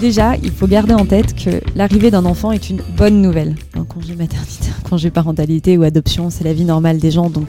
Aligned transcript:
Déjà, 0.00 0.36
il 0.36 0.50
faut 0.50 0.66
garder 0.66 0.92
en 0.92 1.06
tête 1.06 1.34
que 1.34 1.62
l'arrivée 1.74 2.10
d'un 2.10 2.26
enfant 2.26 2.52
est 2.52 2.68
une 2.68 2.82
bonne 2.96 3.22
nouvelle. 3.22 3.54
Un 3.74 3.84
congé 3.84 4.14
maternité, 4.14 4.68
un 4.78 4.88
congé 4.88 5.10
parentalité 5.10 5.78
ou 5.78 5.84
adoption, 5.84 6.28
c'est 6.28 6.44
la 6.44 6.52
vie 6.52 6.66
normale 6.66 6.98
des 6.98 7.10
gens, 7.10 7.30
donc 7.30 7.48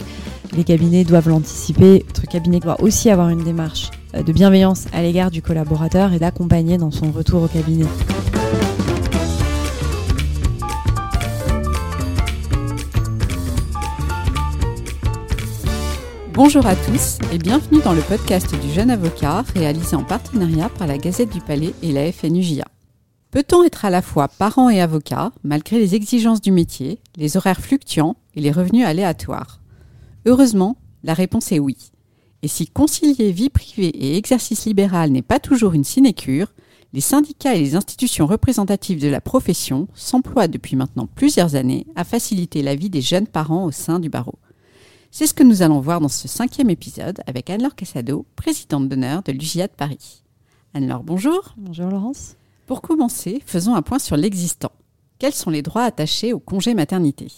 les 0.55 0.63
cabinets 0.63 1.04
doivent 1.04 1.27
l'anticiper. 1.27 2.05
Votre 2.07 2.25
cabinet 2.25 2.62
doit 2.62 2.81
aussi 2.81 3.09
avoir 3.09 3.30
une 3.30 3.44
démarche 3.44 3.91
euh, 4.16 4.23
de 4.23 4.31
bienveillance 4.31 4.86
à 4.94 5.02
l'égard 5.02 5.30
du 5.30 5.41
collaborateur 5.41 6.13
et 6.13 6.20
d'accompagner 6.20 6.77
dans 6.77 6.91
son 6.91 7.12
retour 7.12 7.44
au 7.44 7.48
cabinet. 7.48 7.86
Bonjour 16.38 16.68
à 16.68 16.76
tous 16.76 17.18
et 17.34 17.40
bienvenue 17.40 17.82
dans 17.82 17.94
le 17.94 18.02
podcast 18.04 18.54
du 18.62 18.72
jeune 18.72 18.91
avocat 18.91 19.41
réalisé 19.55 19.95
en 19.95 20.04
partenariat 20.04 20.70
par 20.70 20.86
la 20.86 21.00
Gazette 21.00 21.34
du 21.34 21.41
Palais 21.41 21.73
et 21.82 21.91
la 21.91 22.12
FNUJA. 22.12 22.66
Peut-on 23.32 23.64
être 23.64 23.86
à 23.86 23.90
la 23.90 24.04
fois 24.04 24.28
parent 24.28 24.70
et 24.70 24.80
avocat 24.80 25.31
malgré 25.44 25.80
les 25.80 25.95
exigences 25.95 26.40
du 26.40 26.52
métier, 26.52 27.00
les 27.16 27.38
horaires 27.38 27.59
fluctuants 27.59 28.18
et 28.36 28.42
les 28.42 28.52
revenus 28.52 28.86
aléatoires? 28.86 29.62
Heureusement, 30.28 30.78
la 31.04 31.16
réponse 31.16 31.52
est 31.52 31.58
oui. 31.58 31.76
Et 32.44 32.48
si 32.48 32.67
concilier 32.67 33.31
vie 33.31 33.50
privée 33.50 33.88
et 33.88 34.16
exercice 34.16 34.67
libéral 34.67 35.09
n'est 35.09 35.23
pas 35.23 35.40
toujours 35.40 35.73
une 35.73 35.84
sinécure, 35.84 36.54
les 36.94 37.02
syndicats 37.02 37.56
et 37.56 37.59
les 37.59 37.76
institutions 37.76 38.28
représentatives 38.28 39.02
de 39.02 39.08
la 39.08 39.22
profession 39.22 39.88
s'emploient 39.95 40.48
depuis 40.48 40.76
maintenant 40.76 41.08
plusieurs 41.08 41.56
années 41.56 41.88
à 41.95 42.04
faciliter 42.04 42.62
la 42.62 42.76
vie 42.76 42.92
des 42.92 43.02
jeunes 43.02 43.26
parents 43.26 43.66
au 43.66 43.72
sein 43.72 43.98
du 43.98 44.09
barreau. 44.09 44.38
C'est 45.09 45.25
ce 45.25 45.34
que 45.34 45.43
nous 45.43 45.61
allons 45.61 45.79
voir 45.79 46.02
dans 46.02 46.09
ce 46.09 46.27
cinquième 46.27 46.70
épisode 46.70 47.21
avec 47.27 47.49
Anne-Laure 47.49 47.75
Cassado, 47.75 48.25
présidente 48.36 48.89
d'honneur 48.89 49.23
de 49.23 49.31
l'UGIA 49.31 49.67
de 49.67 49.73
Paris. 49.73 50.23
Anne-Laure, 50.73 51.03
bonjour. 51.03 51.55
Bonjour 51.58 51.88
Laurence. 51.89 52.36
Pour 52.66 52.81
commencer, 52.81 53.41
faisons 53.45 53.75
un 53.75 53.81
point 53.81 53.99
sur 53.99 54.17
l'existant. 54.17 54.72
Quels 55.17 55.33
sont 55.33 55.49
les 55.49 55.61
droits 55.61 55.83
attachés 55.83 56.33
au 56.33 56.39
congé 56.39 56.73
maternité? 56.73 57.31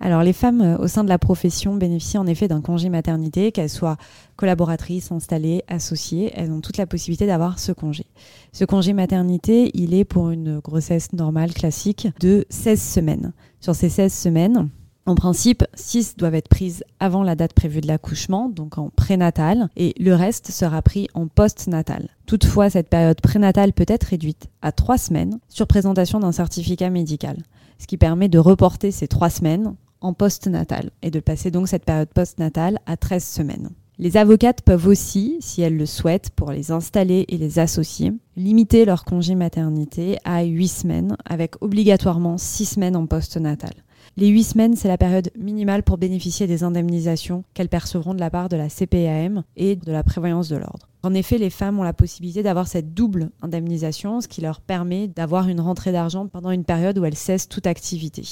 Alors 0.00 0.22
les 0.22 0.32
femmes 0.32 0.60
euh, 0.60 0.78
au 0.78 0.86
sein 0.86 1.02
de 1.02 1.08
la 1.08 1.18
profession 1.18 1.74
bénéficient 1.74 2.18
en 2.18 2.26
effet 2.26 2.46
d'un 2.46 2.60
congé 2.60 2.88
maternité, 2.88 3.50
qu'elles 3.50 3.68
soient 3.68 3.96
collaboratrices, 4.36 5.10
installées, 5.10 5.64
associées, 5.66 6.30
elles 6.34 6.52
ont 6.52 6.60
toute 6.60 6.76
la 6.76 6.86
possibilité 6.86 7.26
d'avoir 7.26 7.58
ce 7.58 7.72
congé. 7.72 8.06
Ce 8.52 8.64
congé 8.64 8.92
maternité, 8.92 9.72
il 9.74 9.94
est 9.94 10.04
pour 10.04 10.30
une 10.30 10.60
grossesse 10.60 11.12
normale 11.12 11.52
classique 11.52 12.08
de 12.20 12.46
16 12.48 12.80
semaines. 12.80 13.32
Sur 13.60 13.74
ces 13.74 13.88
16 13.88 14.12
semaines, 14.14 14.68
en 15.08 15.14
principe, 15.14 15.64
6 15.72 16.16
doivent 16.18 16.34
être 16.34 16.48
prises 16.48 16.84
avant 17.00 17.22
la 17.22 17.34
date 17.34 17.54
prévue 17.54 17.80
de 17.80 17.86
l'accouchement, 17.86 18.50
donc 18.50 18.76
en 18.76 18.90
prénatal, 18.90 19.70
et 19.74 19.94
le 19.98 20.14
reste 20.14 20.50
sera 20.50 20.82
pris 20.82 21.08
en 21.14 21.28
post-natal. 21.28 22.10
Toutefois, 22.26 22.68
cette 22.68 22.90
période 22.90 23.20
prénatale 23.22 23.72
peut 23.72 23.86
être 23.88 24.04
réduite 24.04 24.48
à 24.60 24.70
3 24.70 24.98
semaines 24.98 25.38
sur 25.48 25.66
présentation 25.66 26.20
d'un 26.20 26.32
certificat 26.32 26.90
médical, 26.90 27.38
ce 27.78 27.86
qui 27.86 27.96
permet 27.96 28.28
de 28.28 28.38
reporter 28.38 28.90
ces 28.90 29.08
3 29.08 29.30
semaines 29.30 29.74
en 30.02 30.12
post-natal 30.12 30.90
et 31.00 31.10
de 31.10 31.20
passer 31.20 31.50
donc 31.50 31.68
cette 31.68 31.86
période 31.86 32.10
post-natale 32.10 32.78
à 32.84 32.98
13 32.98 33.24
semaines. 33.24 33.70
Les 33.96 34.18
avocates 34.18 34.60
peuvent 34.60 34.86
aussi, 34.86 35.38
si 35.40 35.62
elles 35.62 35.76
le 35.76 35.86
souhaitent, 35.86 36.30
pour 36.30 36.52
les 36.52 36.70
installer 36.70 37.24
et 37.28 37.38
les 37.38 37.58
associer, 37.58 38.12
limiter 38.36 38.84
leur 38.84 39.06
congé 39.06 39.34
maternité 39.34 40.18
à 40.24 40.42
8 40.42 40.68
semaines, 40.68 41.16
avec 41.24 41.54
obligatoirement 41.62 42.36
6 42.36 42.66
semaines 42.66 42.94
en 42.94 43.06
post-natal. 43.06 43.72
Les 44.18 44.26
huit 44.26 44.42
semaines, 44.42 44.74
c'est 44.74 44.88
la 44.88 44.98
période 44.98 45.30
minimale 45.38 45.84
pour 45.84 45.96
bénéficier 45.96 46.48
des 46.48 46.64
indemnisations 46.64 47.44
qu'elles 47.54 47.68
percevront 47.68 48.14
de 48.14 48.18
la 48.18 48.30
part 48.30 48.48
de 48.48 48.56
la 48.56 48.68
CPAM 48.68 49.44
et 49.54 49.76
de 49.76 49.92
la 49.92 50.02
prévoyance 50.02 50.48
de 50.48 50.56
l'ordre. 50.56 50.88
En 51.04 51.14
effet, 51.14 51.38
les 51.38 51.50
femmes 51.50 51.78
ont 51.78 51.84
la 51.84 51.92
possibilité 51.92 52.42
d'avoir 52.42 52.66
cette 52.66 52.94
double 52.94 53.30
indemnisation, 53.42 54.20
ce 54.20 54.26
qui 54.26 54.40
leur 54.40 54.60
permet 54.60 55.06
d'avoir 55.06 55.48
une 55.48 55.60
rentrée 55.60 55.92
d'argent 55.92 56.26
pendant 56.26 56.50
une 56.50 56.64
période 56.64 56.98
où 56.98 57.04
elles 57.04 57.14
cessent 57.14 57.48
toute 57.48 57.68
activité. 57.68 58.24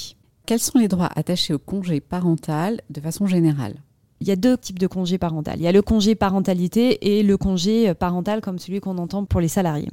Quels 0.45 0.59
sont 0.59 0.77
les 0.77 0.89
droits 0.89 1.09
attachés 1.15 1.53
au 1.53 1.57
congé 1.57 2.01
parental 2.01 2.81
de 2.89 2.99
façon 2.99 3.25
générale? 3.25 3.75
Il 4.19 4.27
y 4.27 4.31
a 4.31 4.35
deux 4.35 4.57
types 4.57 4.79
de 4.79 4.87
congés 4.87 5.17
parental. 5.17 5.55
Il 5.57 5.63
y 5.63 5.67
a 5.67 5.71
le 5.71 5.81
congé 5.81 6.15
parentalité 6.15 7.17
et 7.17 7.23
le 7.23 7.37
congé 7.37 7.93
parental 7.93 8.41
comme 8.41 8.59
celui 8.59 8.79
qu'on 8.79 8.97
entend 8.97 9.25
pour 9.25 9.41
les 9.41 9.47
salariés. 9.47 9.89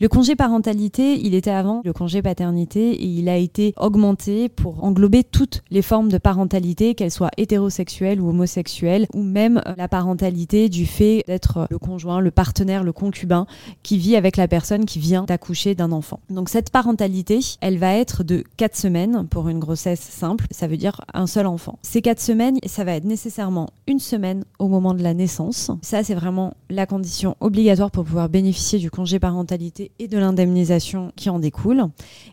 Le 0.00 0.08
congé 0.08 0.34
parentalité, 0.34 1.20
il 1.20 1.34
était 1.34 1.50
avant 1.50 1.80
le 1.84 1.92
congé 1.92 2.20
paternité 2.20 2.90
et 2.90 3.06
il 3.06 3.28
a 3.28 3.36
été 3.36 3.74
augmenté 3.78 4.48
pour 4.48 4.82
englober 4.84 5.22
toutes 5.22 5.62
les 5.70 5.82
formes 5.82 6.08
de 6.08 6.18
parentalité, 6.18 6.94
qu'elles 6.94 7.10
soient 7.10 7.30
hétérosexuelles 7.36 8.20
ou 8.20 8.28
homosexuelles, 8.28 9.06
ou 9.14 9.22
même 9.22 9.62
euh, 9.66 9.74
la 9.76 9.88
parentalité 9.88 10.68
du 10.68 10.86
fait 10.86 11.22
d'être 11.26 11.66
le 11.70 11.78
conjoint, 11.78 12.20
le 12.20 12.30
partenaire, 12.30 12.82
le 12.82 12.92
concubin 12.92 13.46
qui 13.82 13.98
vit 13.98 14.16
avec 14.16 14.36
la 14.36 14.48
personne 14.48 14.84
qui 14.84 14.98
vient 14.98 15.24
d'accoucher 15.24 15.74
d'un 15.74 15.92
enfant. 15.92 16.20
Donc 16.28 16.48
cette 16.48 16.70
parentalité, 16.70 17.40
elle 17.60 17.78
va 17.78 17.94
être 17.94 18.24
de 18.24 18.44
4 18.56 18.76
semaines 18.76 19.26
pour 19.28 19.48
une 19.48 19.58
grossesse 19.58 20.00
simple, 20.00 20.46
ça 20.50 20.66
veut 20.66 20.76
dire 20.76 21.00
un 21.14 21.26
seul 21.26 21.46
enfant. 21.46 21.78
Ces 21.82 22.02
4 22.02 22.20
semaines, 22.20 22.58
ça 22.66 22.84
va 22.84 22.94
être 22.94 23.04
nécessairement 23.04 23.63
une 23.86 23.98
semaine 23.98 24.44
au 24.58 24.68
moment 24.68 24.94
de 24.94 25.02
la 25.02 25.14
naissance. 25.14 25.70
Ça, 25.82 26.02
c'est 26.02 26.14
vraiment 26.14 26.54
la 26.70 26.86
condition 26.86 27.36
obligatoire 27.40 27.90
pour 27.90 28.04
pouvoir 28.04 28.28
bénéficier 28.28 28.78
du 28.78 28.90
congé 28.90 29.18
parentalité 29.18 29.92
et 29.98 30.08
de 30.08 30.18
l'indemnisation 30.18 31.12
qui 31.16 31.30
en 31.30 31.38
découle. 31.38 31.84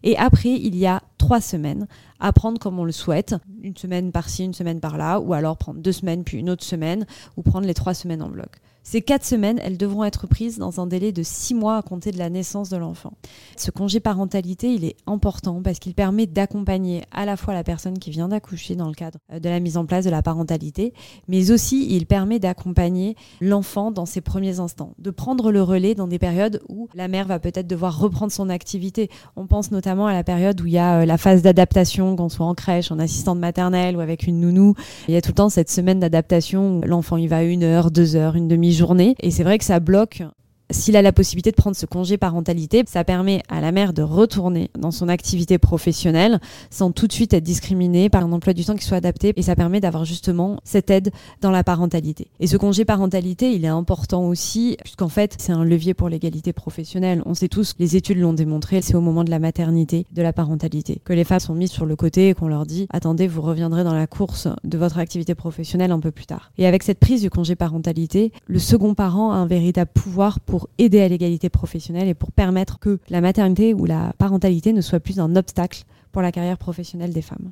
Et 0.03 0.17
après, 0.17 0.51
il 0.51 0.75
y 0.75 0.85
a 0.85 1.01
trois 1.17 1.41
semaines 1.41 1.87
à 2.19 2.33
prendre 2.33 2.59
comme 2.59 2.79
on 2.79 2.85
le 2.85 2.91
souhaite, 2.91 3.35
une 3.61 3.75
semaine 3.75 4.11
par-ci, 4.11 4.43
une 4.45 4.53
semaine 4.53 4.79
par-là, 4.79 5.19
ou 5.19 5.33
alors 5.33 5.57
prendre 5.57 5.79
deux 5.79 5.91
semaines 5.91 6.23
puis 6.23 6.37
une 6.37 6.49
autre 6.49 6.63
semaine, 6.63 7.05
ou 7.37 7.41
prendre 7.41 7.67
les 7.67 7.73
trois 7.73 7.93
semaines 7.93 8.21
en 8.21 8.29
bloc. 8.29 8.49
Ces 8.83 9.01
quatre 9.03 9.25
semaines, 9.25 9.59
elles 9.63 9.77
devront 9.77 10.03
être 10.03 10.25
prises 10.25 10.57
dans 10.57 10.79
un 10.79 10.87
délai 10.87 11.11
de 11.11 11.21
six 11.21 11.53
mois 11.53 11.77
à 11.77 11.81
compter 11.83 12.11
de 12.11 12.17
la 12.17 12.31
naissance 12.31 12.69
de 12.69 12.77
l'enfant. 12.77 13.13
Ce 13.55 13.69
congé 13.69 13.99
parentalité, 13.99 14.73
il 14.73 14.83
est 14.83 14.95
important 15.05 15.61
parce 15.61 15.77
qu'il 15.77 15.93
permet 15.93 16.25
d'accompagner 16.25 17.03
à 17.11 17.25
la 17.25 17.37
fois 17.37 17.53
la 17.53 17.63
personne 17.63 17.99
qui 17.99 18.09
vient 18.09 18.29
d'accoucher 18.29 18.75
dans 18.75 18.87
le 18.87 18.95
cadre 18.95 19.19
euh, 19.31 19.39
de 19.39 19.49
la 19.49 19.59
mise 19.59 19.77
en 19.77 19.85
place 19.85 20.03
de 20.03 20.09
la 20.09 20.23
parentalité, 20.23 20.93
mais 21.27 21.51
aussi 21.51 21.95
il 21.95 22.07
permet 22.07 22.39
d'accompagner 22.39 23.15
l'enfant 23.39 23.91
dans 23.91 24.07
ses 24.07 24.21
premiers 24.21 24.59
instants, 24.59 24.93
de 24.97 25.11
prendre 25.11 25.51
le 25.51 25.61
relais 25.61 25.93
dans 25.93 26.07
des 26.07 26.19
périodes 26.19 26.61
où 26.67 26.89
la 26.95 27.07
mère 27.07 27.27
va 27.27 27.39
peut-être 27.39 27.67
devoir 27.67 27.99
reprendre 27.99 28.31
son 28.31 28.49
activité. 28.49 29.09
On 29.35 29.45
pense 29.45 29.71
notamment 29.71 30.07
à 30.07 30.13
la 30.13 30.23
période 30.23 30.59
où 30.59 30.65
il 30.65 30.73
y 30.73 30.79
a 30.79 31.01
euh, 31.01 31.05
la 31.05 31.19
phase 31.19 31.43
d'adaptation, 31.43 32.15
qu'on 32.15 32.29
soit 32.29 32.47
en 32.47 32.55
crèche, 32.55 32.91
en 32.91 32.97
assistante 32.97 33.37
maternelle 33.37 33.95
ou 33.95 33.99
avec 33.99 34.25
une 34.25 34.39
nounou. 34.39 34.73
Il 35.07 35.13
y 35.13 35.17
a 35.17 35.21
tout 35.21 35.29
le 35.29 35.35
temps 35.35 35.49
cette 35.49 35.69
semaine 35.69 35.99
d'adaptation 35.99 36.79
où 36.79 36.81
l'enfant 36.81 37.17
y 37.17 37.27
va 37.27 37.43
une 37.43 37.63
heure, 37.63 37.91
deux 37.91 38.15
heures, 38.15 38.35
une 38.35 38.47
demi 38.47 38.70
journée. 38.73 39.15
Et 39.21 39.31
c'est 39.31 39.43
vrai 39.43 39.57
que 39.57 39.65
ça 39.65 39.79
bloque 39.79 40.23
s'il 40.71 40.95
a 40.95 41.01
la 41.01 41.11
possibilité 41.11 41.51
de 41.51 41.55
prendre 41.55 41.75
ce 41.75 41.85
congé 41.85 42.17
parentalité, 42.17 42.83
ça 42.87 43.03
permet 43.03 43.41
à 43.49 43.61
la 43.61 43.71
mère 43.71 43.93
de 43.93 44.01
retourner 44.01 44.69
dans 44.77 44.91
son 44.91 45.09
activité 45.09 45.57
professionnelle 45.57 46.39
sans 46.69 46.91
tout 46.91 47.07
de 47.07 47.13
suite 47.13 47.33
être 47.33 47.43
discriminée 47.43 48.09
par 48.09 48.25
un 48.25 48.31
emploi 48.31 48.53
du 48.53 48.65
temps 48.65 48.75
qui 48.75 48.85
soit 48.85 48.97
adapté 48.97 49.33
et 49.35 49.41
ça 49.41 49.55
permet 49.55 49.79
d'avoir 49.79 50.05
justement 50.05 50.59
cette 50.63 50.89
aide 50.89 51.11
dans 51.41 51.51
la 51.51 51.63
parentalité. 51.63 52.27
Et 52.39 52.47
ce 52.47 52.57
congé 52.57 52.85
parentalité, 52.85 53.51
il 53.53 53.65
est 53.65 53.69
important 53.69 54.27
aussi 54.27 54.77
puisqu'en 54.83 55.09
fait, 55.09 55.35
c'est 55.37 55.51
un 55.51 55.63
levier 55.63 55.93
pour 55.93 56.09
l'égalité 56.09 56.53
professionnelle. 56.53 57.21
On 57.25 57.33
sait 57.33 57.47
tous, 57.47 57.75
les 57.79 57.95
études 57.95 58.17
l'ont 58.17 58.33
démontré, 58.33 58.81
c'est 58.81 58.95
au 58.95 59.01
moment 59.01 59.23
de 59.23 59.31
la 59.31 59.39
maternité, 59.39 60.05
de 60.11 60.21
la 60.21 60.33
parentalité, 60.33 61.01
que 61.03 61.13
les 61.13 61.23
femmes 61.23 61.39
sont 61.39 61.55
mises 61.55 61.71
sur 61.71 61.85
le 61.85 61.95
côté 61.95 62.29
et 62.29 62.33
qu'on 62.33 62.47
leur 62.47 62.65
dit 62.65 62.87
attendez, 62.91 63.27
vous 63.27 63.41
reviendrez 63.41 63.83
dans 63.83 63.93
la 63.93 64.07
course 64.07 64.47
de 64.63 64.77
votre 64.77 64.97
activité 64.97 65.35
professionnelle 65.35 65.91
un 65.91 65.99
peu 65.99 66.11
plus 66.11 66.25
tard. 66.25 66.51
Et 66.57 66.65
avec 66.65 66.83
cette 66.83 66.99
prise 66.99 67.21
du 67.21 67.29
congé 67.29 67.55
parentalité, 67.55 68.31
le 68.47 68.59
second 68.59 68.93
parent 68.93 69.31
a 69.31 69.35
un 69.35 69.45
véritable 69.45 69.91
pouvoir 69.93 70.39
pour 70.39 70.60
aider 70.77 71.01
à 71.01 71.07
l'égalité 71.07 71.49
professionnelle 71.49 72.07
et 72.07 72.13
pour 72.13 72.31
permettre 72.31 72.79
que 72.79 72.99
la 73.09 73.21
maternité 73.21 73.73
ou 73.73 73.85
la 73.85 74.13
parentalité 74.17 74.73
ne 74.73 74.81
soit 74.81 74.99
plus 74.99 75.19
un 75.19 75.35
obstacle 75.35 75.83
pour 76.11 76.21
la 76.21 76.31
carrière 76.31 76.57
professionnelle 76.57 77.13
des 77.13 77.21
femmes. 77.21 77.51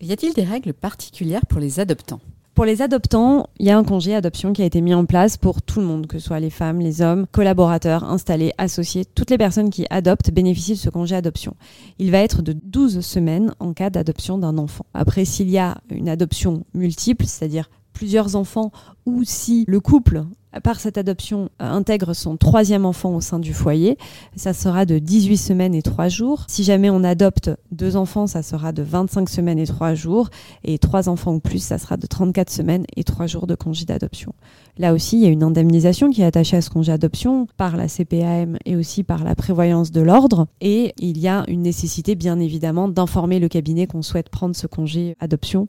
Y 0.00 0.12
a-t-il 0.12 0.34
des 0.34 0.44
règles 0.44 0.72
particulières 0.72 1.46
pour 1.46 1.60
les 1.60 1.78
adoptants? 1.78 2.20
Pour 2.54 2.66
les 2.66 2.82
adoptants, 2.82 3.46
il 3.58 3.66
y 3.66 3.70
a 3.70 3.78
un 3.78 3.84
congé 3.84 4.14
adoption 4.14 4.52
qui 4.52 4.60
a 4.60 4.66
été 4.66 4.82
mis 4.82 4.92
en 4.92 5.06
place 5.06 5.38
pour 5.38 5.62
tout 5.62 5.80
le 5.80 5.86
monde, 5.86 6.06
que 6.06 6.18
ce 6.18 6.26
soit 6.26 6.38
les 6.38 6.50
femmes, 6.50 6.80
les 6.80 7.00
hommes, 7.00 7.26
collaborateurs, 7.32 8.04
installés, 8.04 8.52
associés. 8.58 9.06
Toutes 9.06 9.30
les 9.30 9.38
personnes 9.38 9.70
qui 9.70 9.86
adoptent 9.88 10.30
bénéficient 10.30 10.74
de 10.74 10.78
ce 10.78 10.90
congé 10.90 11.16
adoption. 11.16 11.54
Il 11.98 12.10
va 12.10 12.18
être 12.18 12.42
de 12.42 12.52
12 12.52 13.00
semaines 13.00 13.54
en 13.58 13.72
cas 13.72 13.88
d'adoption 13.88 14.36
d'un 14.36 14.58
enfant. 14.58 14.84
Après, 14.92 15.24
s'il 15.24 15.48
y 15.48 15.56
a 15.56 15.78
une 15.88 16.10
adoption 16.10 16.64
multiple, 16.74 17.24
c'est-à-dire 17.24 17.70
plusieurs 17.94 18.36
enfants, 18.36 18.70
ou 19.06 19.24
si 19.24 19.64
le 19.66 19.80
couple 19.80 20.24
par 20.60 20.80
cette 20.80 20.98
adoption, 20.98 21.48
euh, 21.60 21.70
intègre 21.70 22.12
son 22.14 22.36
troisième 22.36 22.84
enfant 22.84 23.14
au 23.14 23.20
sein 23.20 23.38
du 23.38 23.54
foyer. 23.54 23.96
Ça 24.36 24.52
sera 24.52 24.84
de 24.84 24.98
18 24.98 25.36
semaines 25.36 25.74
et 25.74 25.82
3 25.82 26.08
jours. 26.08 26.44
Si 26.48 26.64
jamais 26.64 26.90
on 26.90 27.04
adopte 27.04 27.50
deux 27.70 27.96
enfants, 27.96 28.26
ça 28.26 28.42
sera 28.42 28.72
de 28.72 28.82
25 28.82 29.28
semaines 29.28 29.58
et 29.58 29.66
3 29.66 29.94
jours. 29.94 30.28
Et 30.64 30.78
trois 30.78 31.08
enfants 31.08 31.34
ou 31.34 31.40
plus, 31.40 31.62
ça 31.62 31.78
sera 31.78 31.96
de 31.96 32.06
34 32.06 32.50
semaines 32.50 32.84
et 32.96 33.04
3 33.04 33.26
jours 33.26 33.46
de 33.46 33.54
congé 33.54 33.84
d'adoption. 33.84 34.34
Là 34.78 34.94
aussi, 34.94 35.16
il 35.18 35.22
y 35.22 35.26
a 35.26 35.30
une 35.30 35.42
indemnisation 35.42 36.10
qui 36.10 36.22
est 36.22 36.26
attachée 36.26 36.56
à 36.56 36.62
ce 36.62 36.70
congé 36.70 36.92
d'adoption 36.92 37.46
par 37.56 37.76
la 37.76 37.88
CPAM 37.88 38.56
et 38.64 38.76
aussi 38.76 39.02
par 39.02 39.24
la 39.24 39.34
prévoyance 39.34 39.90
de 39.90 40.00
l'ordre. 40.00 40.46
Et 40.60 40.94
il 40.98 41.18
y 41.18 41.28
a 41.28 41.44
une 41.48 41.62
nécessité, 41.62 42.14
bien 42.14 42.38
évidemment, 42.40 42.88
d'informer 42.88 43.38
le 43.38 43.48
cabinet 43.48 43.86
qu'on 43.86 44.02
souhaite 44.02 44.28
prendre 44.28 44.56
ce 44.56 44.66
congé 44.66 45.16
adoption 45.20 45.66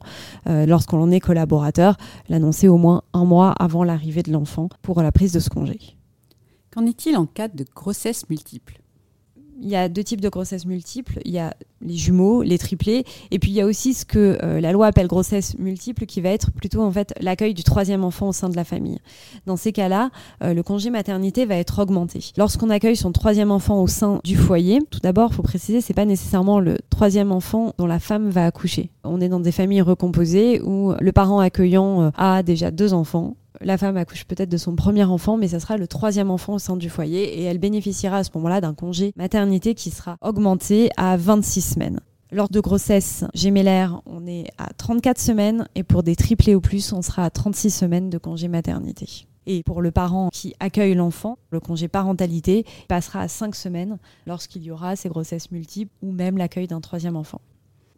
euh, 0.48 0.66
lorsqu'on 0.66 1.00
en 1.00 1.10
est 1.10 1.20
collaborateur, 1.20 1.96
l'annoncer 2.28 2.68
au 2.68 2.78
moins 2.78 3.02
un 3.12 3.24
mois 3.24 3.52
avant 3.58 3.84
l'arrivée 3.84 4.22
de 4.22 4.32
l'enfant 4.32 4.68
pour 4.82 5.02
la 5.02 5.12
prise 5.12 5.32
de 5.32 5.40
ce 5.40 5.50
congé. 5.50 5.78
Qu'en 6.70 6.86
est-il 6.86 7.16
en 7.16 7.26
cas 7.26 7.48
de 7.48 7.64
grossesse 7.74 8.28
multiple? 8.28 8.80
Il 9.60 9.68
y 9.68 9.76
a 9.76 9.88
deux 9.88 10.02
types 10.02 10.20
de 10.20 10.28
grossesses 10.28 10.66
multiples. 10.66 11.20
Il 11.24 11.30
y 11.30 11.38
a 11.38 11.54
les 11.80 11.96
jumeaux, 11.96 12.42
les 12.42 12.58
triplés, 12.58 13.04
et 13.30 13.38
puis 13.38 13.50
il 13.50 13.54
y 13.54 13.60
a 13.60 13.66
aussi 13.66 13.94
ce 13.94 14.04
que 14.04 14.38
euh, 14.42 14.60
la 14.60 14.72
loi 14.72 14.86
appelle 14.86 15.06
grossesse 15.06 15.56
multiple, 15.58 16.06
qui 16.06 16.20
va 16.20 16.30
être 16.30 16.50
plutôt 16.50 16.82
en 16.82 16.90
fait 16.90 17.14
l'accueil 17.20 17.54
du 17.54 17.62
troisième 17.62 18.04
enfant 18.04 18.28
au 18.28 18.32
sein 18.32 18.48
de 18.48 18.56
la 18.56 18.64
famille. 18.64 18.98
Dans 19.46 19.56
ces 19.56 19.72
cas-là, 19.72 20.10
euh, 20.42 20.54
le 20.54 20.62
congé 20.62 20.90
maternité 20.90 21.44
va 21.44 21.56
être 21.56 21.78
augmenté. 21.80 22.32
Lorsqu'on 22.36 22.70
accueille 22.70 22.96
son 22.96 23.12
troisième 23.12 23.50
enfant 23.50 23.80
au 23.82 23.86
sein 23.86 24.20
du 24.24 24.36
foyer, 24.36 24.80
tout 24.90 25.00
d'abord, 25.00 25.30
il 25.32 25.36
faut 25.36 25.42
préciser, 25.42 25.80
c'est 25.80 25.94
pas 25.94 26.06
nécessairement 26.06 26.58
le 26.58 26.78
troisième 26.90 27.30
enfant 27.30 27.74
dont 27.78 27.86
la 27.86 28.00
femme 28.00 28.30
va 28.30 28.46
accoucher. 28.46 28.90
On 29.04 29.20
est 29.20 29.28
dans 29.28 29.40
des 29.40 29.52
familles 29.52 29.82
recomposées 29.82 30.62
où 30.62 30.94
le 30.98 31.12
parent 31.12 31.38
accueillant 31.38 32.02
euh, 32.02 32.10
a 32.16 32.42
déjà 32.42 32.70
deux 32.70 32.94
enfants 32.94 33.36
la 33.64 33.78
femme 33.78 33.96
accouche 33.96 34.24
peut-être 34.24 34.50
de 34.50 34.56
son 34.56 34.76
premier 34.76 35.04
enfant, 35.04 35.36
mais 35.36 35.48
ça 35.48 35.60
sera 35.60 35.76
le 35.76 35.88
troisième 35.88 36.30
enfant 36.30 36.54
au 36.54 36.58
sein 36.58 36.76
du 36.76 36.90
foyer 36.90 37.40
et 37.40 37.44
elle 37.44 37.58
bénéficiera 37.58 38.18
à 38.18 38.24
ce 38.24 38.30
moment-là 38.34 38.60
d'un 38.60 38.74
congé 38.74 39.12
maternité 39.16 39.74
qui 39.74 39.90
sera 39.90 40.16
augmenté 40.20 40.90
à 40.96 41.16
26 41.16 41.60
semaines. 41.62 42.00
Lors 42.30 42.48
de 42.48 42.60
grossesse 42.60 43.24
gémellaire, 43.34 44.00
on 44.06 44.26
est 44.26 44.48
à 44.58 44.72
34 44.74 45.18
semaines 45.18 45.68
et 45.74 45.82
pour 45.82 46.02
des 46.02 46.16
triplés 46.16 46.54
ou 46.54 46.60
plus, 46.60 46.92
on 46.92 47.00
sera 47.00 47.24
à 47.24 47.30
36 47.30 47.70
semaines 47.70 48.10
de 48.10 48.18
congé 48.18 48.48
maternité. 48.48 49.26
Et 49.46 49.62
pour 49.62 49.82
le 49.82 49.90
parent 49.90 50.30
qui 50.32 50.54
accueille 50.58 50.94
l'enfant, 50.94 51.38
le 51.50 51.60
congé 51.60 51.86
parentalité 51.88 52.64
passera 52.88 53.20
à 53.20 53.28
5 53.28 53.54
semaines 53.54 53.98
lorsqu'il 54.26 54.62
y 54.62 54.70
aura 54.70 54.96
ces 54.96 55.08
grossesses 55.08 55.50
multiples 55.50 55.92
ou 56.02 56.12
même 56.12 56.38
l'accueil 56.38 56.66
d'un 56.66 56.80
troisième 56.80 57.16
enfant. 57.16 57.40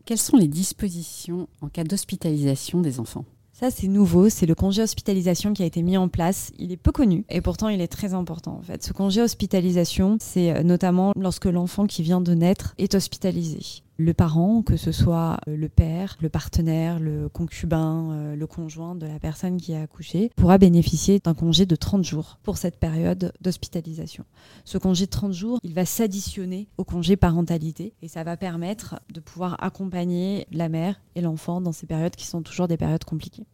Quelles 0.05 0.19
sont 0.19 0.37
les 0.37 0.49
dispositions 0.49 1.49
en 1.61 1.69
cas 1.69 1.85
d'hospitalisation 1.85 2.81
des 2.81 3.01
enfants? 3.01 3.25
Ça, 3.59 3.71
c'est 3.71 3.89
nouveau. 3.89 4.29
C'est 4.29 4.45
le 4.45 4.55
congé 4.55 4.83
hospitalisation 4.83 5.55
qui 5.55 5.63
a 5.63 5.67
été 5.67 5.81
mis 5.83 5.97
en 5.97 6.09
place. 6.09 6.53
Il 6.59 6.73
est 6.73 6.77
peu 6.77 6.93
connu 6.93 7.25
et 7.31 7.41
pourtant 7.41 7.69
il 7.69 7.81
est 7.81 7.89
très 7.89 8.13
important 8.13 8.59
en 8.59 8.61
fait. 8.61 8.85
Ce 8.85 8.93
congé 8.93 9.23
hospitalisation, 9.23 10.19
c'est 10.21 10.55
euh, 10.55 10.63
notamment 10.63 11.13
lorsque 11.19 11.47
l'enfant 11.47 11.87
qui 11.87 12.03
vient 12.03 12.21
de 12.21 12.35
naître 12.35 12.75
est 12.77 12.95
hospitalisé 12.95 13.86
le 13.99 14.13
parent, 14.15 14.63
que 14.63 14.77
ce 14.77 14.93
soit 14.93 15.39
euh, 15.49 15.57
le 15.57 15.69
père, 15.69 16.17
le 16.21 16.29
partenaire, 16.29 17.01
le 17.01 17.29
concubin, 17.29 18.11
euh, 18.13 18.37
le 18.37 18.47
conjoint 18.47 18.95
de 18.95 19.07
la 19.07 19.19
personne 19.19 19.57
qui 19.57 19.75
a 19.75 19.83
accouché, 19.83 20.31
pourra 20.37 20.59
bénéficier 20.59 21.19
d'un 21.19 21.35
congé 21.35 21.67
de 21.67 21.77
30 21.77 22.05
jours 22.05 22.39
pour 22.43 22.59
cette 22.59 22.79
période 22.79 23.33
d'hospitalisation. 23.41 24.25
Ce 24.65 24.79
congé 24.79 25.07
de 25.07 25.11
30 25.11 25.33
jours, 25.33 25.59
il 25.63 25.75
va 25.75 25.87
s'additionner 25.87 26.69
au 26.77 26.85
congé 26.85 27.17
parentalité 27.17 27.95
et 28.03 28.09
ça 28.09 28.25
va 28.25 28.37
permettre 28.37 29.01
de 29.13 29.21
pouvoir 29.21 29.57
accompagner 29.63 30.47
la 30.53 30.69
mère 30.69 31.01
et 31.15 31.21
l'enfant 31.21 31.61
dans 31.61 31.73
ces 31.73 31.87
périodes 31.87 32.17
qui 32.17 32.27
sont 32.27 32.43
toujours 32.43 32.69
des 32.69 32.77
périodes 32.77 33.05
compliquées. 33.05 33.47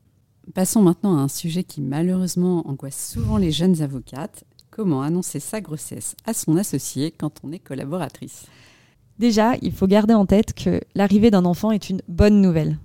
Passons 0.54 0.82
maintenant 0.82 1.16
à 1.16 1.20
un 1.20 1.28
sujet 1.28 1.62
qui 1.62 1.80
malheureusement 1.80 2.68
angoisse 2.68 3.10
souvent 3.12 3.36
les 3.36 3.52
jeunes 3.52 3.80
avocates. 3.80 4.44
Comment 4.70 5.02
annoncer 5.02 5.38
sa 5.38 5.60
grossesse 5.60 6.16
à 6.24 6.34
son 6.34 6.56
associé 6.56 7.12
quand 7.12 7.40
on 7.44 7.52
est 7.52 7.58
collaboratrice? 7.58 8.46
Déjà, 9.18 9.54
il 9.62 9.72
faut 9.72 9.86
garder 9.86 10.14
en 10.14 10.26
tête 10.26 10.54
que 10.54 10.80
l'arrivée 10.94 11.30
d'un 11.30 11.44
enfant 11.44 11.70
est 11.70 11.90
une 11.90 12.02
bonne 12.08 12.40
nouvelle. 12.40 12.78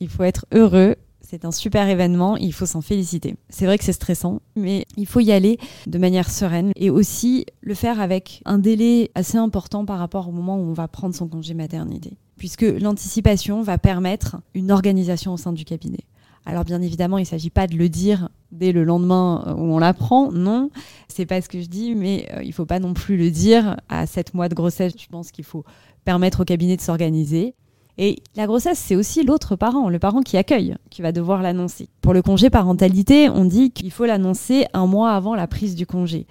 Il 0.00 0.08
faut 0.08 0.24
être 0.24 0.46
heureux, 0.52 0.96
c'est 1.20 1.44
un 1.44 1.50
super 1.50 1.88
événement, 1.88 2.36
il 2.36 2.52
faut 2.52 2.66
s'en 2.66 2.80
féliciter. 2.80 3.34
C'est 3.48 3.66
vrai 3.66 3.78
que 3.78 3.84
c'est 3.84 3.92
stressant, 3.92 4.40
mais 4.54 4.84
il 4.96 5.06
faut 5.06 5.20
y 5.20 5.32
aller 5.32 5.58
de 5.86 5.98
manière 5.98 6.30
sereine 6.30 6.70
et 6.76 6.88
aussi 6.88 7.46
le 7.62 7.74
faire 7.74 8.00
avec 8.00 8.42
un 8.44 8.58
délai 8.58 9.10
assez 9.16 9.36
important 9.36 9.84
par 9.84 9.98
rapport 9.98 10.28
au 10.28 10.32
moment 10.32 10.56
où 10.56 10.62
on 10.62 10.72
va 10.72 10.86
prendre 10.86 11.14
son 11.14 11.26
congé 11.26 11.54
maternité. 11.54 12.16
Puisque 12.36 12.62
l'anticipation 12.62 13.62
va 13.62 13.76
permettre 13.76 14.36
une 14.54 14.70
organisation 14.70 15.32
au 15.32 15.36
sein 15.36 15.52
du 15.52 15.64
cabinet. 15.64 16.04
Alors 16.46 16.64
bien 16.64 16.80
évidemment, 16.80 17.18
il 17.18 17.22
ne 17.22 17.26
s'agit 17.26 17.50
pas 17.50 17.66
de 17.66 17.76
le 17.76 17.88
dire 17.88 18.28
dès 18.52 18.70
le 18.70 18.84
lendemain 18.84 19.44
euh, 19.46 19.54
où 19.54 19.74
on 19.74 19.78
l'apprend, 19.78 20.30
non, 20.30 20.70
c'est 21.08 21.26
pas 21.26 21.40
ce 21.40 21.48
que 21.48 21.60
je 21.60 21.66
dis, 21.66 21.96
mais 21.96 22.28
euh, 22.32 22.42
il 22.42 22.48
ne 22.48 22.52
faut 22.52 22.66
pas 22.66 22.78
non 22.78 22.94
plus 22.94 23.16
le 23.16 23.30
dire 23.32 23.76
à 23.88 24.06
7 24.06 24.32
mois 24.32 24.48
de 24.48 24.54
grossesse. 24.54 24.94
Je 24.96 25.08
pense 25.08 25.32
qu'il 25.32 25.44
faut 25.44 25.64
permettre 26.04 26.42
au 26.42 26.44
cabinet 26.44 26.76
de 26.76 26.80
s'organiser. 26.80 27.54
Et 27.98 28.22
la 28.36 28.46
grossesse, 28.46 28.78
c'est 28.78 28.94
aussi 28.94 29.24
l'autre 29.24 29.56
parent, 29.56 29.88
le 29.88 29.98
parent 29.98 30.20
qui 30.20 30.36
accueille, 30.36 30.76
qui 30.88 31.02
va 31.02 31.10
devoir 31.12 31.42
l'annoncer. 31.42 31.88
Pour 32.00 32.14
le 32.14 32.22
congé 32.22 32.48
parentalité, 32.48 33.28
on 33.28 33.44
dit 33.44 33.70
qu'il 33.72 33.90
faut 33.90 34.04
l'annoncer 34.04 34.66
un 34.72 34.86
mois 34.86 35.12
avant 35.12 35.34
la 35.34 35.48
prise 35.48 35.74
du 35.74 35.86
congé 35.86 36.26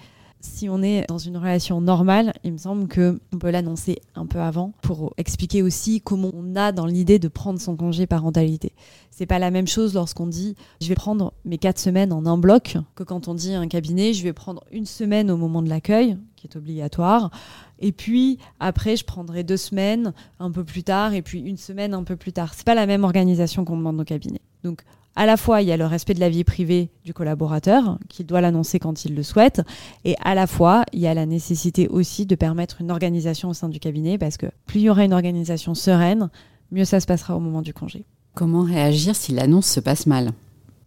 si 0.45 0.69
on 0.69 0.81
est 0.81 1.05
dans 1.07 1.17
une 1.17 1.37
relation 1.37 1.81
normale, 1.81 2.33
il 2.43 2.53
me 2.53 2.57
semble 2.57 2.87
qu'on 2.87 3.37
peut 3.37 3.49
l'annoncer 3.49 3.99
un 4.15 4.25
peu 4.25 4.39
avant 4.39 4.73
pour 4.81 5.13
expliquer 5.17 5.63
aussi 5.63 6.01
comment 6.01 6.31
on 6.33 6.55
a 6.55 6.71
dans 6.71 6.85
l'idée 6.85 7.19
de 7.19 7.27
prendre 7.27 7.59
son 7.59 7.75
congé 7.75 8.05
parentalité. 8.05 8.71
C'est 9.09 9.25
pas 9.25 9.39
la 9.39 9.51
même 9.51 9.67
chose 9.67 9.93
lorsqu'on 9.93 10.27
dit 10.27 10.55
je 10.81 10.87
vais 10.87 10.95
prendre 10.95 11.33
mes 11.45 11.57
quatre 11.57 11.79
semaines 11.79 12.13
en 12.13 12.25
un 12.25 12.37
bloc 12.37 12.77
que 12.95 13.03
quand 13.03 13.27
on 13.27 13.33
dit 13.33 13.53
un 13.53 13.67
cabinet 13.67 14.13
je 14.13 14.23
vais 14.23 14.33
prendre 14.33 14.63
une 14.71 14.85
semaine 14.85 15.31
au 15.31 15.37
moment 15.37 15.61
de 15.61 15.69
l'accueil, 15.69 16.17
qui 16.35 16.47
est 16.47 16.55
obligatoire, 16.55 17.31
et 17.79 17.91
puis 17.91 18.37
après 18.59 18.95
je 18.95 19.03
prendrai 19.03 19.43
deux 19.43 19.57
semaines 19.57 20.13
un 20.39 20.51
peu 20.51 20.63
plus 20.63 20.83
tard, 20.83 21.13
et 21.13 21.21
puis 21.21 21.39
une 21.39 21.57
semaine 21.57 21.93
un 21.93 22.03
peu 22.03 22.15
plus 22.15 22.33
tard. 22.33 22.53
C'est 22.53 22.65
pas 22.65 22.75
la 22.75 22.85
même 22.85 23.03
organisation 23.03 23.65
qu'on 23.65 23.77
demande 23.77 23.99
au 23.99 24.05
cabinet. 24.05 24.41
Donc 24.63 24.83
à 25.15 25.25
la 25.25 25.37
fois, 25.37 25.61
il 25.61 25.67
y 25.67 25.71
a 25.71 25.77
le 25.77 25.85
respect 25.85 26.13
de 26.13 26.19
la 26.19 26.29
vie 26.29 26.43
privée 26.43 26.89
du 27.03 27.13
collaborateur, 27.13 27.97
qu'il 28.09 28.25
doit 28.25 28.41
l'annoncer 28.41 28.79
quand 28.79 29.05
il 29.05 29.15
le 29.15 29.23
souhaite, 29.23 29.61
et 30.03 30.15
à 30.23 30.35
la 30.35 30.45
fois, 30.45 30.83
il 30.91 30.99
y 30.99 31.07
a 31.07 31.13
la 31.13 31.25
nécessité 31.25 31.87
aussi 31.87 32.25
de 32.25 32.35
permettre 32.35 32.81
une 32.81 32.91
organisation 32.91 33.49
au 33.49 33.53
sein 33.53 33.69
du 33.69 33.79
cabinet, 33.79 34.17
parce 34.17 34.37
que 34.37 34.47
plus 34.65 34.81
il 34.81 34.83
y 34.83 34.89
aura 34.89 35.05
une 35.05 35.13
organisation 35.13 35.73
sereine, 35.73 36.29
mieux 36.71 36.85
ça 36.85 36.99
se 36.99 37.05
passera 37.05 37.35
au 37.35 37.39
moment 37.39 37.61
du 37.61 37.73
congé. 37.73 38.05
Comment 38.33 38.63
réagir 38.63 39.15
si 39.15 39.31
l'annonce 39.31 39.67
se 39.67 39.79
passe 39.79 40.05
mal? 40.05 40.31